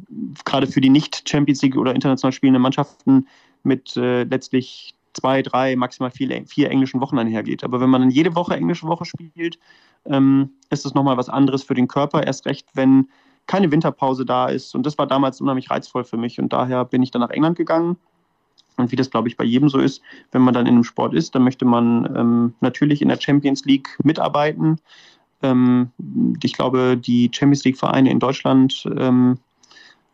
gerade 0.46 0.68
für 0.68 0.82
die 0.82 0.90
nicht 0.90 1.28
Champions 1.28 1.64
League 1.64 1.76
oder 1.76 1.96
international 1.96 2.34
spielenden 2.34 2.62
Mannschaften 2.62 3.28
mit 3.64 3.98
äh, 3.98 4.26
letztlich 4.26 4.94
zwei, 5.18 5.42
drei, 5.42 5.76
maximal 5.76 6.12
vier, 6.12 6.46
vier 6.48 6.70
englischen 6.70 7.02
Wochen 7.02 7.20
einhergeht. 7.20 7.64
Aber 7.64 7.82
wenn 7.82 7.90
man 7.90 8.02
dann 8.02 8.12
jede 8.12 8.36
Woche 8.36 8.56
englische 8.56 8.88
Woche 8.88 9.06
spielt, 9.06 9.60
ähm, 10.06 10.52
ist 10.70 10.86
das 10.86 10.94
nochmal 10.94 11.18
was 11.18 11.30
anderes 11.30 11.64
für 11.64 11.74
den 11.74 11.88
Körper. 11.88 12.26
Erst 12.26 12.46
recht, 12.46 12.68
wenn 12.74 13.08
keine 13.48 13.72
Winterpause 13.72 14.26
da 14.26 14.48
ist. 14.48 14.76
Und 14.76 14.86
das 14.86 14.98
war 14.98 15.08
damals 15.08 15.42
unheimlich 15.42 15.70
reizvoll 15.70 16.04
für 16.04 16.18
mich. 16.18 16.40
Und 16.40 16.54
daher 16.54 16.86
bin 16.86 17.02
ich 17.02 17.12
dann 17.12 17.22
nach 17.22 17.30
England 17.30 17.58
gegangen. 17.58 17.98
Und 18.78 18.92
wie 18.92 18.96
das, 18.96 19.10
glaube 19.10 19.28
ich, 19.28 19.38
bei 19.38 19.44
jedem 19.44 19.70
so 19.70 19.80
ist, 19.80 20.02
wenn 20.32 20.44
man 20.44 20.54
dann 20.54 20.68
in 20.68 20.76
einem 20.76 20.84
Sport 20.84 21.14
ist, 21.14 21.34
dann 21.34 21.44
möchte 21.44 21.66
man 21.66 22.06
ähm, 22.16 22.54
natürlich 22.62 23.02
in 23.02 23.08
der 23.08 23.20
Champions 23.20 23.66
League 23.66 23.98
mitarbeiten. 24.04 24.78
Ähm, 25.42 25.92
ich 26.44 26.54
glaube, 26.54 26.96
die 26.98 27.32
Champions 27.34 27.64
League-Vereine 27.64 28.12
in 28.12 28.20
Deutschland 28.20 28.88
ähm, 28.98 29.40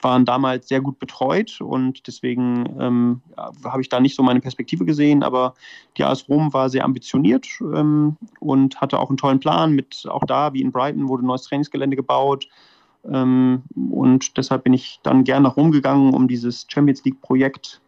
waren 0.03 0.25
damals 0.25 0.67
sehr 0.67 0.81
gut 0.81 0.99
betreut 0.99 1.61
und 1.61 2.07
deswegen 2.07 2.65
ähm, 2.79 3.21
habe 3.37 3.81
ich 3.81 3.89
da 3.89 3.99
nicht 3.99 4.15
so 4.15 4.23
meine 4.23 4.41
Perspektive 4.41 4.85
gesehen, 4.85 5.23
aber 5.23 5.53
die 5.97 6.03
AS 6.03 6.27
Rom 6.29 6.53
war 6.53 6.69
sehr 6.69 6.85
ambitioniert 6.85 7.47
ähm, 7.61 8.17
und 8.39 8.81
hatte 8.81 8.99
auch 8.99 9.09
einen 9.09 9.17
tollen 9.17 9.39
Plan 9.39 9.73
mit, 9.73 10.05
auch 10.09 10.25
da 10.25 10.53
wie 10.53 10.61
in 10.61 10.71
Brighton 10.71 11.07
wurde 11.07 11.23
ein 11.23 11.27
neues 11.27 11.43
Trainingsgelände 11.43 11.95
gebaut 11.95 12.47
ähm, 13.05 13.63
und 13.75 14.37
deshalb 14.37 14.63
bin 14.63 14.73
ich 14.73 14.99
dann 15.03 15.23
gern 15.23 15.43
nach 15.43 15.57
Rom 15.57 15.71
gegangen, 15.71 16.13
um 16.13 16.27
dieses 16.27 16.65
Champions 16.69 17.03
League 17.03 17.21
Projekt 17.21 17.81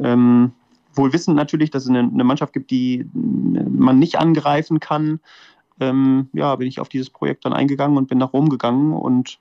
ähm, 0.00 0.52
wohl 0.94 1.12
wissend 1.12 1.36
natürlich, 1.36 1.70
dass 1.70 1.84
es 1.84 1.88
eine, 1.88 2.00
eine, 2.00 2.24
Mannschaft 2.24 2.52
gibt, 2.52 2.70
die 2.70 3.08
man 3.14 3.98
nicht 3.98 4.18
angreifen 4.18 4.80
kann. 4.80 5.20
Ähm, 5.80 6.28
ja, 6.32 6.56
bin 6.56 6.66
ich 6.66 6.80
auf 6.80 6.88
dieses 6.88 7.08
Projekt 7.08 7.44
dann 7.44 7.52
eingegangen 7.52 7.96
und 7.96 8.08
bin 8.08 8.18
nach 8.18 8.32
Rom 8.32 8.48
gegangen 8.48 8.92
und 8.92 9.38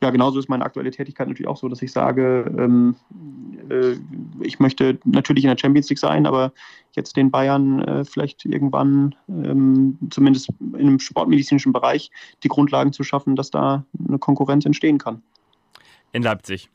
ja, 0.00 0.10
genauso 0.10 0.38
ist 0.38 0.48
meine 0.48 0.64
aktuelle 0.64 0.90
Tätigkeit 0.90 1.26
natürlich 1.26 1.48
auch 1.48 1.56
so, 1.56 1.68
dass 1.68 1.82
ich 1.82 1.90
sage, 1.90 2.52
ähm, 2.56 2.94
äh, 3.68 3.96
ich 4.40 4.60
möchte 4.60 4.98
natürlich 5.04 5.44
in 5.44 5.50
der 5.50 5.58
Champions 5.58 5.88
League 5.90 5.98
sein, 5.98 6.26
aber 6.26 6.52
jetzt 6.92 7.16
den 7.16 7.30
Bayern 7.30 7.80
äh, 7.80 8.04
vielleicht 8.04 8.44
irgendwann 8.44 9.14
ähm, 9.28 9.98
zumindest 10.10 10.50
im 10.76 11.00
sportmedizinischen 11.00 11.72
Bereich 11.72 12.10
die 12.44 12.48
Grundlagen 12.48 12.92
zu 12.92 13.02
schaffen, 13.02 13.34
dass 13.34 13.50
da 13.50 13.84
eine 14.08 14.18
Konkurrenz 14.18 14.64
entstehen 14.66 14.98
kann. 14.98 15.22
In 16.12 16.22
Leipzig. 16.22 16.70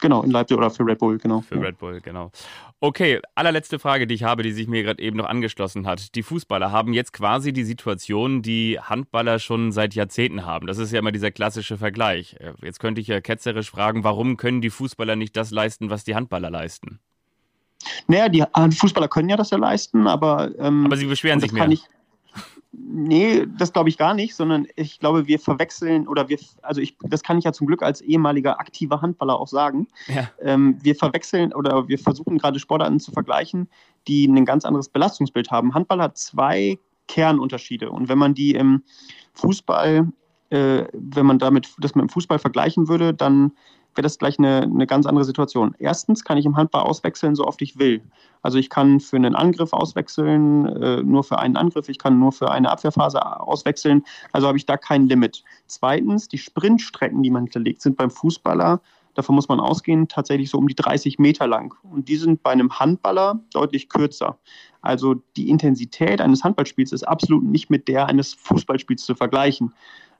Genau, 0.00 0.22
in 0.22 0.30
Leipzig 0.30 0.56
oder 0.58 0.70
für 0.70 0.84
Red 0.84 0.98
Bull, 0.98 1.16
genau. 1.16 1.40
Für 1.40 1.60
Red 1.60 1.78
Bull, 1.78 2.00
genau. 2.02 2.30
Okay, 2.80 3.20
allerletzte 3.34 3.78
Frage, 3.78 4.06
die 4.06 4.14
ich 4.14 4.24
habe, 4.24 4.42
die 4.42 4.52
sich 4.52 4.68
mir 4.68 4.82
gerade 4.82 5.02
eben 5.02 5.16
noch 5.16 5.24
angeschlossen 5.24 5.86
hat. 5.86 6.14
Die 6.14 6.22
Fußballer 6.22 6.70
haben 6.70 6.92
jetzt 6.92 7.14
quasi 7.14 7.54
die 7.54 7.64
Situation, 7.64 8.42
die 8.42 8.78
Handballer 8.78 9.38
schon 9.38 9.72
seit 9.72 9.94
Jahrzehnten 9.94 10.44
haben. 10.44 10.66
Das 10.66 10.76
ist 10.76 10.92
ja 10.92 10.98
immer 10.98 11.12
dieser 11.12 11.30
klassische 11.30 11.78
Vergleich. 11.78 12.36
Äh, 12.40 12.52
jetzt 12.62 12.78
könnte 12.78 13.00
ich 13.00 13.06
ja 13.06 13.22
ketzerisch 13.22 13.70
fragen, 13.70 14.04
warum 14.04 14.36
können 14.36 14.60
die 14.60 14.70
Fußballer 14.70 15.16
nicht 15.16 15.34
das 15.34 15.50
leisten, 15.50 15.88
was 15.88 16.04
die 16.04 16.14
Handballer 16.14 16.50
leisten? 16.50 17.00
Naja, 18.06 18.28
die 18.28 18.44
Fußballer 18.76 19.08
können 19.08 19.28
ja 19.28 19.36
das 19.36 19.50
ja 19.50 19.58
leisten, 19.58 20.06
aber. 20.06 20.50
Ähm, 20.58 20.84
aber 20.84 20.96
sie 20.96 21.06
beschweren 21.06 21.40
sich 21.40 21.52
mehr. 21.52 21.68
Ich, 21.68 21.84
Nee, 22.78 23.46
das 23.58 23.72
glaube 23.72 23.88
ich 23.88 23.96
gar 23.96 24.12
nicht, 24.12 24.34
sondern 24.34 24.66
ich 24.76 25.00
glaube, 25.00 25.26
wir 25.26 25.38
verwechseln 25.38 26.06
oder 26.06 26.28
wir, 26.28 26.38
also 26.62 26.80
ich, 26.80 26.96
das 27.00 27.22
kann 27.22 27.38
ich 27.38 27.44
ja 27.44 27.52
zum 27.52 27.66
Glück 27.66 27.82
als 27.82 28.02
ehemaliger 28.02 28.60
aktiver 28.60 29.00
Handballer 29.00 29.38
auch 29.40 29.48
sagen. 29.48 29.88
Ja. 30.08 30.28
Ähm, 30.42 30.76
wir 30.82 30.94
verwechseln 30.94 31.54
oder 31.54 31.88
wir 31.88 31.98
versuchen 31.98 32.36
gerade 32.36 32.58
Sportarten 32.58 33.00
zu 33.00 33.12
vergleichen, 33.12 33.68
die 34.08 34.26
ein 34.26 34.44
ganz 34.44 34.64
anderes 34.64 34.88
Belastungsbild 34.88 35.50
haben. 35.50 35.74
Handball 35.74 36.02
hat 36.02 36.18
zwei 36.18 36.78
Kernunterschiede 37.08 37.90
und 37.90 38.08
wenn 38.08 38.18
man 38.18 38.34
die 38.34 38.52
im 38.52 38.82
Fußball, 39.32 40.08
äh, 40.50 40.84
wenn 40.92 41.26
man 41.26 41.38
damit 41.38 41.74
das 41.78 41.94
mit 41.94 42.02
dem 42.02 42.08
Fußball 42.10 42.38
vergleichen 42.38 42.88
würde, 42.88 43.14
dann 43.14 43.52
wäre 43.96 44.02
das 44.02 44.18
gleich 44.18 44.38
eine, 44.38 44.62
eine 44.62 44.86
ganz 44.86 45.06
andere 45.06 45.24
Situation. 45.24 45.74
Erstens 45.78 46.24
kann 46.24 46.38
ich 46.38 46.46
im 46.46 46.56
Handball 46.56 46.82
auswechseln, 46.82 47.34
so 47.34 47.44
oft 47.46 47.60
ich 47.62 47.78
will. 47.78 48.02
Also 48.42 48.58
ich 48.58 48.70
kann 48.70 49.00
für 49.00 49.16
einen 49.16 49.34
Angriff 49.34 49.72
auswechseln, 49.72 50.66
äh, 50.66 51.02
nur 51.02 51.24
für 51.24 51.38
einen 51.38 51.56
Angriff, 51.56 51.88
ich 51.88 51.98
kann 51.98 52.18
nur 52.18 52.32
für 52.32 52.50
eine 52.50 52.70
Abwehrphase 52.70 53.40
auswechseln. 53.40 54.04
Also 54.32 54.46
habe 54.46 54.58
ich 54.58 54.66
da 54.66 54.76
kein 54.76 55.08
Limit. 55.08 55.42
Zweitens, 55.66 56.28
die 56.28 56.38
Sprintstrecken, 56.38 57.22
die 57.22 57.30
man 57.30 57.44
hinterlegt, 57.44 57.82
sind 57.82 57.96
beim 57.96 58.10
Fußballer, 58.10 58.80
davon 59.14 59.34
muss 59.34 59.48
man 59.48 59.60
ausgehen, 59.60 60.08
tatsächlich 60.08 60.50
so 60.50 60.58
um 60.58 60.68
die 60.68 60.74
30 60.74 61.18
Meter 61.18 61.46
lang. 61.46 61.74
Und 61.82 62.08
die 62.08 62.16
sind 62.16 62.42
bei 62.42 62.50
einem 62.50 62.78
Handballer 62.78 63.40
deutlich 63.52 63.88
kürzer. 63.88 64.38
Also 64.82 65.16
die 65.36 65.48
Intensität 65.48 66.20
eines 66.20 66.44
Handballspiels 66.44 66.92
ist 66.92 67.02
absolut 67.02 67.42
nicht 67.42 67.70
mit 67.70 67.88
der 67.88 68.06
eines 68.06 68.34
Fußballspiels 68.34 69.04
zu 69.04 69.14
vergleichen. 69.14 69.72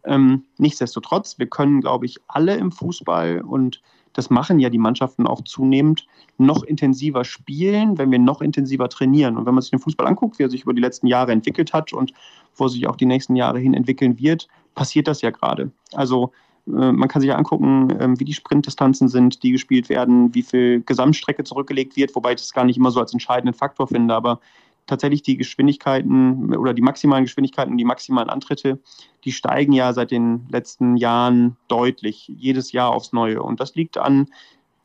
Ähm, 0.07 0.45
nichtsdestotrotz, 0.59 1.39
wir 1.39 1.47
können, 1.47 1.81
glaube 1.81 2.07
ich, 2.07 2.19
alle 2.29 2.57
im 2.57 2.73
Fußball 2.73 3.41
und 3.41 3.83
das 4.13 4.31
machen 4.31 4.59
ja 4.59 4.71
die 4.71 4.79
Mannschaften 4.79 5.27
auch 5.27 5.43
zunehmend, 5.43 6.07
noch 6.39 6.63
intensiver 6.63 7.25
spielen, 7.25 7.99
wenn 7.99 8.11
wir 8.11 8.19
noch 8.19 8.41
intensiver 8.41 8.89
trainieren. 8.89 9.37
Und 9.37 9.45
wenn 9.45 9.55
man 9.55 9.61
sich 9.61 9.73
den 9.73 9.79
Fußball 9.79 10.07
anguckt, 10.07 10.39
wie 10.39 10.45
er 10.45 10.51
sich 10.51 10.63
über 10.63 10.73
die 10.73 10.81
letzten 10.81 11.07
Jahre 11.07 11.33
entwickelt 11.33 11.75
hat 11.75 11.93
und 11.93 12.13
wo 12.55 12.67
sich 12.69 12.87
auch 12.87 12.97
die 12.97 13.05
nächsten 13.05 13.37
Jahre 13.37 13.59
hin 13.59 13.75
entwickeln 13.75 14.19
wird, 14.19 14.49
passiert 14.75 15.07
das 15.07 15.21
ja 15.21 15.31
gerade. 15.31 15.71
Also 15.93 16.33
äh, 16.67 16.93
man 16.93 17.09
kann 17.09 17.21
sich 17.21 17.29
ja 17.29 17.37
angucken, 17.37 17.95
ähm, 18.01 18.19
wie 18.19 18.25
die 18.25 18.33
Sprintdistanzen 18.33 19.09
sind, 19.09 19.43
die 19.43 19.53
gespielt 19.53 19.91
werden, 19.91 20.35
wie 20.35 20.43
viel 20.43 20.83
Gesamtstrecke 20.83 21.45
zurückgelegt 21.45 21.97
wird, 21.97 22.15
wobei 22.15 22.31
ich 22.31 22.41
das 22.41 22.55
gar 22.55 22.65
nicht 22.65 22.79
immer 22.79 22.91
so 22.91 23.01
als 23.01 23.13
entscheidenden 23.13 23.55
Faktor 23.55 23.87
finde, 23.87 24.15
aber 24.15 24.41
tatsächlich 24.87 25.23
die 25.23 25.37
Geschwindigkeiten 25.37 26.55
oder 26.55 26.75
die 26.75 26.83
maximalen 26.83 27.25
Geschwindigkeiten 27.25 27.73
und 27.73 27.79
die 27.79 27.85
maximalen 27.85 28.31
Antritte, 28.31 28.79
die 29.25 29.33
steigen 29.33 29.73
ja 29.73 29.93
seit 29.93 30.11
den 30.11 30.47
letzten 30.49 30.97
Jahren 30.97 31.57
deutlich, 31.69 32.29
jedes 32.29 32.73
Jahr 32.73 32.91
aufs 32.91 33.13
Neue. 33.13 33.43
Und 33.43 33.61
das 33.61 33.75
liegt 33.75 33.99
an 33.99 34.29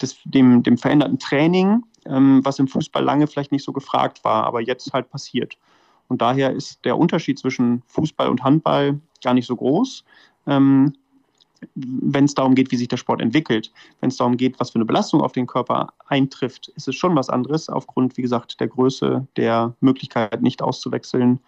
des, 0.01 0.17
dem, 0.23 0.63
dem 0.63 0.77
veränderten 0.77 1.19
Training, 1.19 1.83
ähm, 2.05 2.41
was 2.43 2.59
im 2.59 2.67
Fußball 2.67 3.03
lange 3.03 3.27
vielleicht 3.27 3.51
nicht 3.51 3.63
so 3.63 3.71
gefragt 3.71 4.23
war, 4.23 4.45
aber 4.45 4.61
jetzt 4.61 4.91
halt 4.93 5.09
passiert. 5.09 5.57
Und 6.07 6.21
daher 6.21 6.51
ist 6.51 6.83
der 6.83 6.97
Unterschied 6.97 7.39
zwischen 7.39 7.83
Fußball 7.87 8.27
und 8.27 8.43
Handball 8.43 8.99
gar 9.23 9.33
nicht 9.33 9.45
so 9.45 9.55
groß. 9.55 10.03
Ähm, 10.47 10.93
wenn 11.75 12.25
es 12.25 12.33
darum 12.33 12.55
geht, 12.55 12.71
wie 12.71 12.77
sich 12.77 12.87
der 12.87 12.97
Sport 12.97 13.21
entwickelt, 13.21 13.71
wenn 13.99 14.09
es 14.09 14.17
darum 14.17 14.37
geht, 14.37 14.59
was 14.59 14.71
für 14.71 14.75
eine 14.75 14.85
Belastung 14.85 15.21
auf 15.21 15.31
den 15.31 15.47
Körper 15.47 15.93
eintrifft, 16.07 16.69
ist 16.69 16.87
es 16.87 16.95
schon 16.95 17.15
was 17.15 17.29
anderes, 17.29 17.69
aufgrund, 17.69 18.17
wie 18.17 18.21
gesagt, 18.21 18.59
der 18.59 18.67
Größe, 18.67 19.27
der 19.37 19.75
Möglichkeit, 19.79 20.41
nicht 20.41 20.61
auszuwechseln 20.61 21.39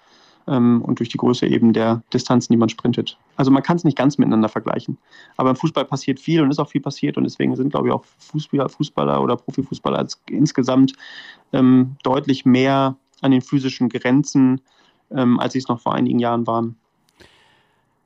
ähm, 0.47 0.81
und 0.81 0.99
durch 0.99 1.09
die 1.09 1.17
Größe 1.17 1.47
eben 1.47 1.73
der 1.73 2.03
Distanzen, 2.13 2.53
die 2.53 2.57
man 2.57 2.69
sprintet. 2.69 3.17
Also 3.35 3.51
man 3.51 3.63
kann 3.63 3.77
es 3.77 3.83
nicht 3.83 3.97
ganz 3.97 4.17
miteinander 4.17 4.49
vergleichen. 4.49 4.97
Aber 5.37 5.49
im 5.49 5.55
Fußball 5.55 5.85
passiert 5.85 6.19
viel 6.19 6.41
und 6.41 6.51
ist 6.51 6.59
auch 6.59 6.69
viel 6.69 6.81
passiert 6.81 7.17
und 7.17 7.23
deswegen 7.23 7.55
sind, 7.55 7.69
glaube 7.69 7.87
ich, 7.87 7.93
auch 7.93 8.05
Fußballer, 8.19 8.69
Fußballer 8.69 9.21
oder 9.21 9.35
Profifußballer 9.35 9.97
als 9.97 10.21
insgesamt 10.29 10.93
ähm, 11.51 11.95
deutlich 12.03 12.45
mehr 12.45 12.97
an 13.21 13.31
den 13.31 13.41
physischen 13.41 13.89
Grenzen, 13.89 14.61
ähm, 15.11 15.39
als 15.39 15.53
sie 15.53 15.59
es 15.59 15.67
noch 15.67 15.79
vor 15.79 15.95
einigen 15.95 16.19
Jahren 16.19 16.45
waren. 16.45 16.75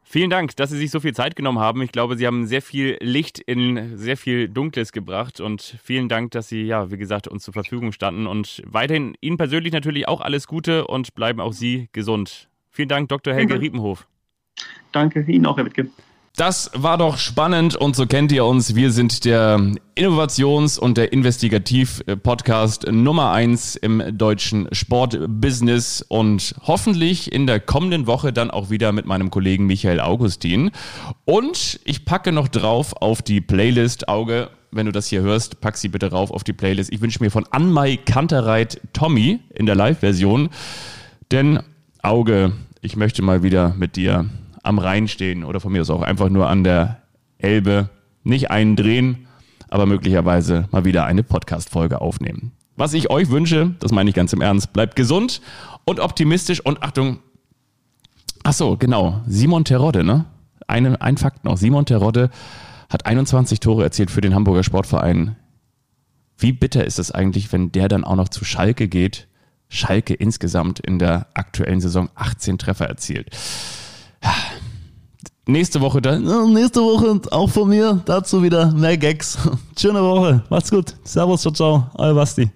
Vielen 0.10 0.30
Dank, 0.30 0.56
dass 0.56 0.70
Sie 0.70 0.78
sich 0.78 0.90
so 0.90 1.02
viel 1.02 1.14
Zeit 1.14 1.36
genommen 1.36 1.60
haben. 1.60 1.82
Ich 1.82 1.92
glaube, 1.92 2.16
Sie 2.16 2.26
haben 2.26 2.48
sehr 2.48 2.62
viel 2.62 2.98
Licht 3.02 3.40
in 3.40 3.98
sehr 3.98 4.16
viel 4.16 4.48
Dunkles 4.48 4.94
gebracht 4.94 5.42
und 5.42 5.78
vielen 5.84 6.08
Dank, 6.08 6.32
dass 6.32 6.48
Sie, 6.48 6.64
ja, 6.64 6.90
wie 6.92 6.98
gesagt, 6.98 7.28
uns 7.28 7.44
zur 7.44 7.54
Verfügung 7.54 7.92
standen 7.92 8.26
und 8.26 8.62
weiterhin 8.66 9.18
Ihnen 9.20 9.36
persönlich 9.36 9.74
natürlich 9.74 10.08
auch 10.08 10.22
alles 10.22 10.48
Gute 10.48 10.88
und 10.88 11.14
bleiben 11.14 11.42
auch 11.42 11.52
Sie 11.52 11.90
gesund. 11.92 12.48
Vielen 12.70 12.88
Dank, 12.88 13.10
Dr. 13.10 13.34
Helge 13.34 13.60
Riepenhof. 13.60 14.08
Danke 14.94 15.26
Ihnen 15.28 15.46
auch, 15.46 15.58
Herr 15.58 15.66
Wittke. 15.66 15.90
Das 16.38 16.70
war 16.76 17.00
doch 17.00 17.18
spannend 17.18 17.76
und 17.76 17.96
so 17.96 18.06
kennt 18.06 18.32
ihr 18.32 18.46
uns. 18.46 18.76
Wir 18.76 18.92
sind 18.92 19.26
der 19.26 19.60
Innovations- 19.96 20.78
und 20.78 20.96
der 20.96 21.12
Investigativ-Podcast 21.12 22.86
Nummer 22.92 23.32
eins 23.32 23.76
im 23.76 24.16
deutschen 24.16 24.68
Sportbusiness 24.72 26.04
und 26.08 26.54
hoffentlich 26.62 27.32
in 27.34 27.48
der 27.48 27.60
kommenden 27.60 28.06
Woche 28.06 28.32
dann 28.34 28.52
auch 28.52 28.70
wieder 28.70 28.92
mit 28.92 29.08
meinem 29.08 29.32
Kollegen 29.32 29.66
Michael 29.66 30.00
Augustin. 30.00 30.70
Und 31.26 31.80
ich 31.86 32.06
packe 32.06 32.32
noch 32.32 32.50
drauf 32.50 32.94
auf 33.02 33.24
die 33.24 33.42
Playlist 33.42 34.08
Auge. 34.08 34.52
Wenn 34.70 34.86
du 34.86 34.92
das 34.92 35.08
hier 35.08 35.22
hörst, 35.22 35.60
pack 35.60 35.76
sie 35.76 35.88
bitte 35.88 36.12
rauf 36.12 36.30
auf 36.30 36.44
die 36.44 36.54
Playlist. 36.54 36.94
Ich 36.94 37.02
wünsche 37.02 37.24
mir 37.24 37.32
von 37.32 37.48
Anmai 37.50 37.98
Kantereit 37.98 38.80
Tommy 38.94 39.40
in 39.56 39.66
der 39.66 39.74
Live-Version. 39.74 40.50
Denn 41.32 41.62
Auge, 42.04 42.52
ich 42.82 42.96
möchte 42.96 43.24
mal 43.24 43.42
wieder 43.42 43.74
mit 43.76 43.96
dir 43.96 44.30
am 44.68 44.80
Rhein 44.80 45.08
stehen 45.08 45.44
oder 45.44 45.60
von 45.60 45.72
mir 45.72 45.82
aus 45.82 45.90
auch 45.90 46.02
einfach 46.02 46.30
nur 46.30 46.50
an 46.50 46.64
der 46.64 47.02
Elbe, 47.38 47.90
nicht 48.24 48.52
einen 48.52 48.76
drehen, 48.76 49.28
aber 49.70 49.86
möglicherweise 49.86 50.68
mal 50.72 50.86
wieder 50.86 51.06
eine 51.06 51.24
Podcast-Folge 51.24 52.02
aufnehmen. 52.02 52.52
Was 52.76 52.94
ich 52.94 53.10
euch 53.10 53.30
wünsche, 53.30 53.76
das 53.80 53.92
meine 53.92 54.10
ich 54.10 54.16
ganz 54.16 54.34
im 54.34 54.42
Ernst, 54.42 54.74
bleibt 54.74 54.96
gesund 54.96 55.42
und 55.86 56.00
optimistisch 56.00 56.64
und 56.64 56.84
Achtung, 56.84 57.20
ach 58.44 58.54
so, 58.54 58.78
genau, 58.78 59.22
Simon 59.26 59.66
Terodde, 59.66 60.04
ne? 60.04 60.26
Eine, 60.68 61.02
ein 61.02 61.18
Fakt 61.18 61.46
noch, 61.46 61.58
Simon 61.58 61.86
Terodde 61.86 62.30
hat 62.90 63.06
21 63.06 63.60
Tore 63.60 63.84
erzielt 63.84 64.12
für 64.12 64.22
den 64.22 64.36
Hamburger 64.36 64.64
Sportverein. 64.64 65.38
Wie 66.38 66.52
bitter 66.52 66.86
ist 66.86 67.00
es 67.00 67.12
eigentlich, 67.12 67.52
wenn 67.52 67.72
der 67.72 67.88
dann 67.88 68.04
auch 68.04 68.16
noch 68.16 68.30
zu 68.30 68.46
Schalke 68.46 68.88
geht? 68.88 69.28
Schalke 69.70 70.14
insgesamt 70.14 70.80
in 70.80 71.00
der 71.00 71.28
aktuellen 71.34 71.82
Saison 71.82 72.10
18 72.16 72.58
Treffer 72.58 72.86
erzielt. 72.86 73.30
Nächste 75.48 75.80
Woche 75.80 76.02
dann. 76.02 76.52
nächste 76.54 76.82
Woche 76.82 77.22
auch 77.32 77.50
von 77.50 77.70
mir 77.70 78.02
dazu 78.06 78.44
wieder 78.44 78.70
mehr 78.74 78.98
Gags. 78.98 79.38
Schöne 79.80 80.02
Woche. 80.04 80.44
Macht's 80.50 80.70
gut. 80.70 80.94
Servus, 81.06 81.42
ciao, 81.42 81.54
ciao. 81.54 81.90
Euer 81.96 82.14
Basti. 82.14 82.52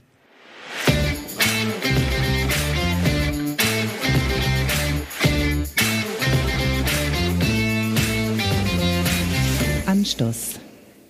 Anstoß. 9.85 10.59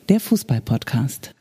Der 0.07 0.19
Fußball-Podcast. 0.19 1.33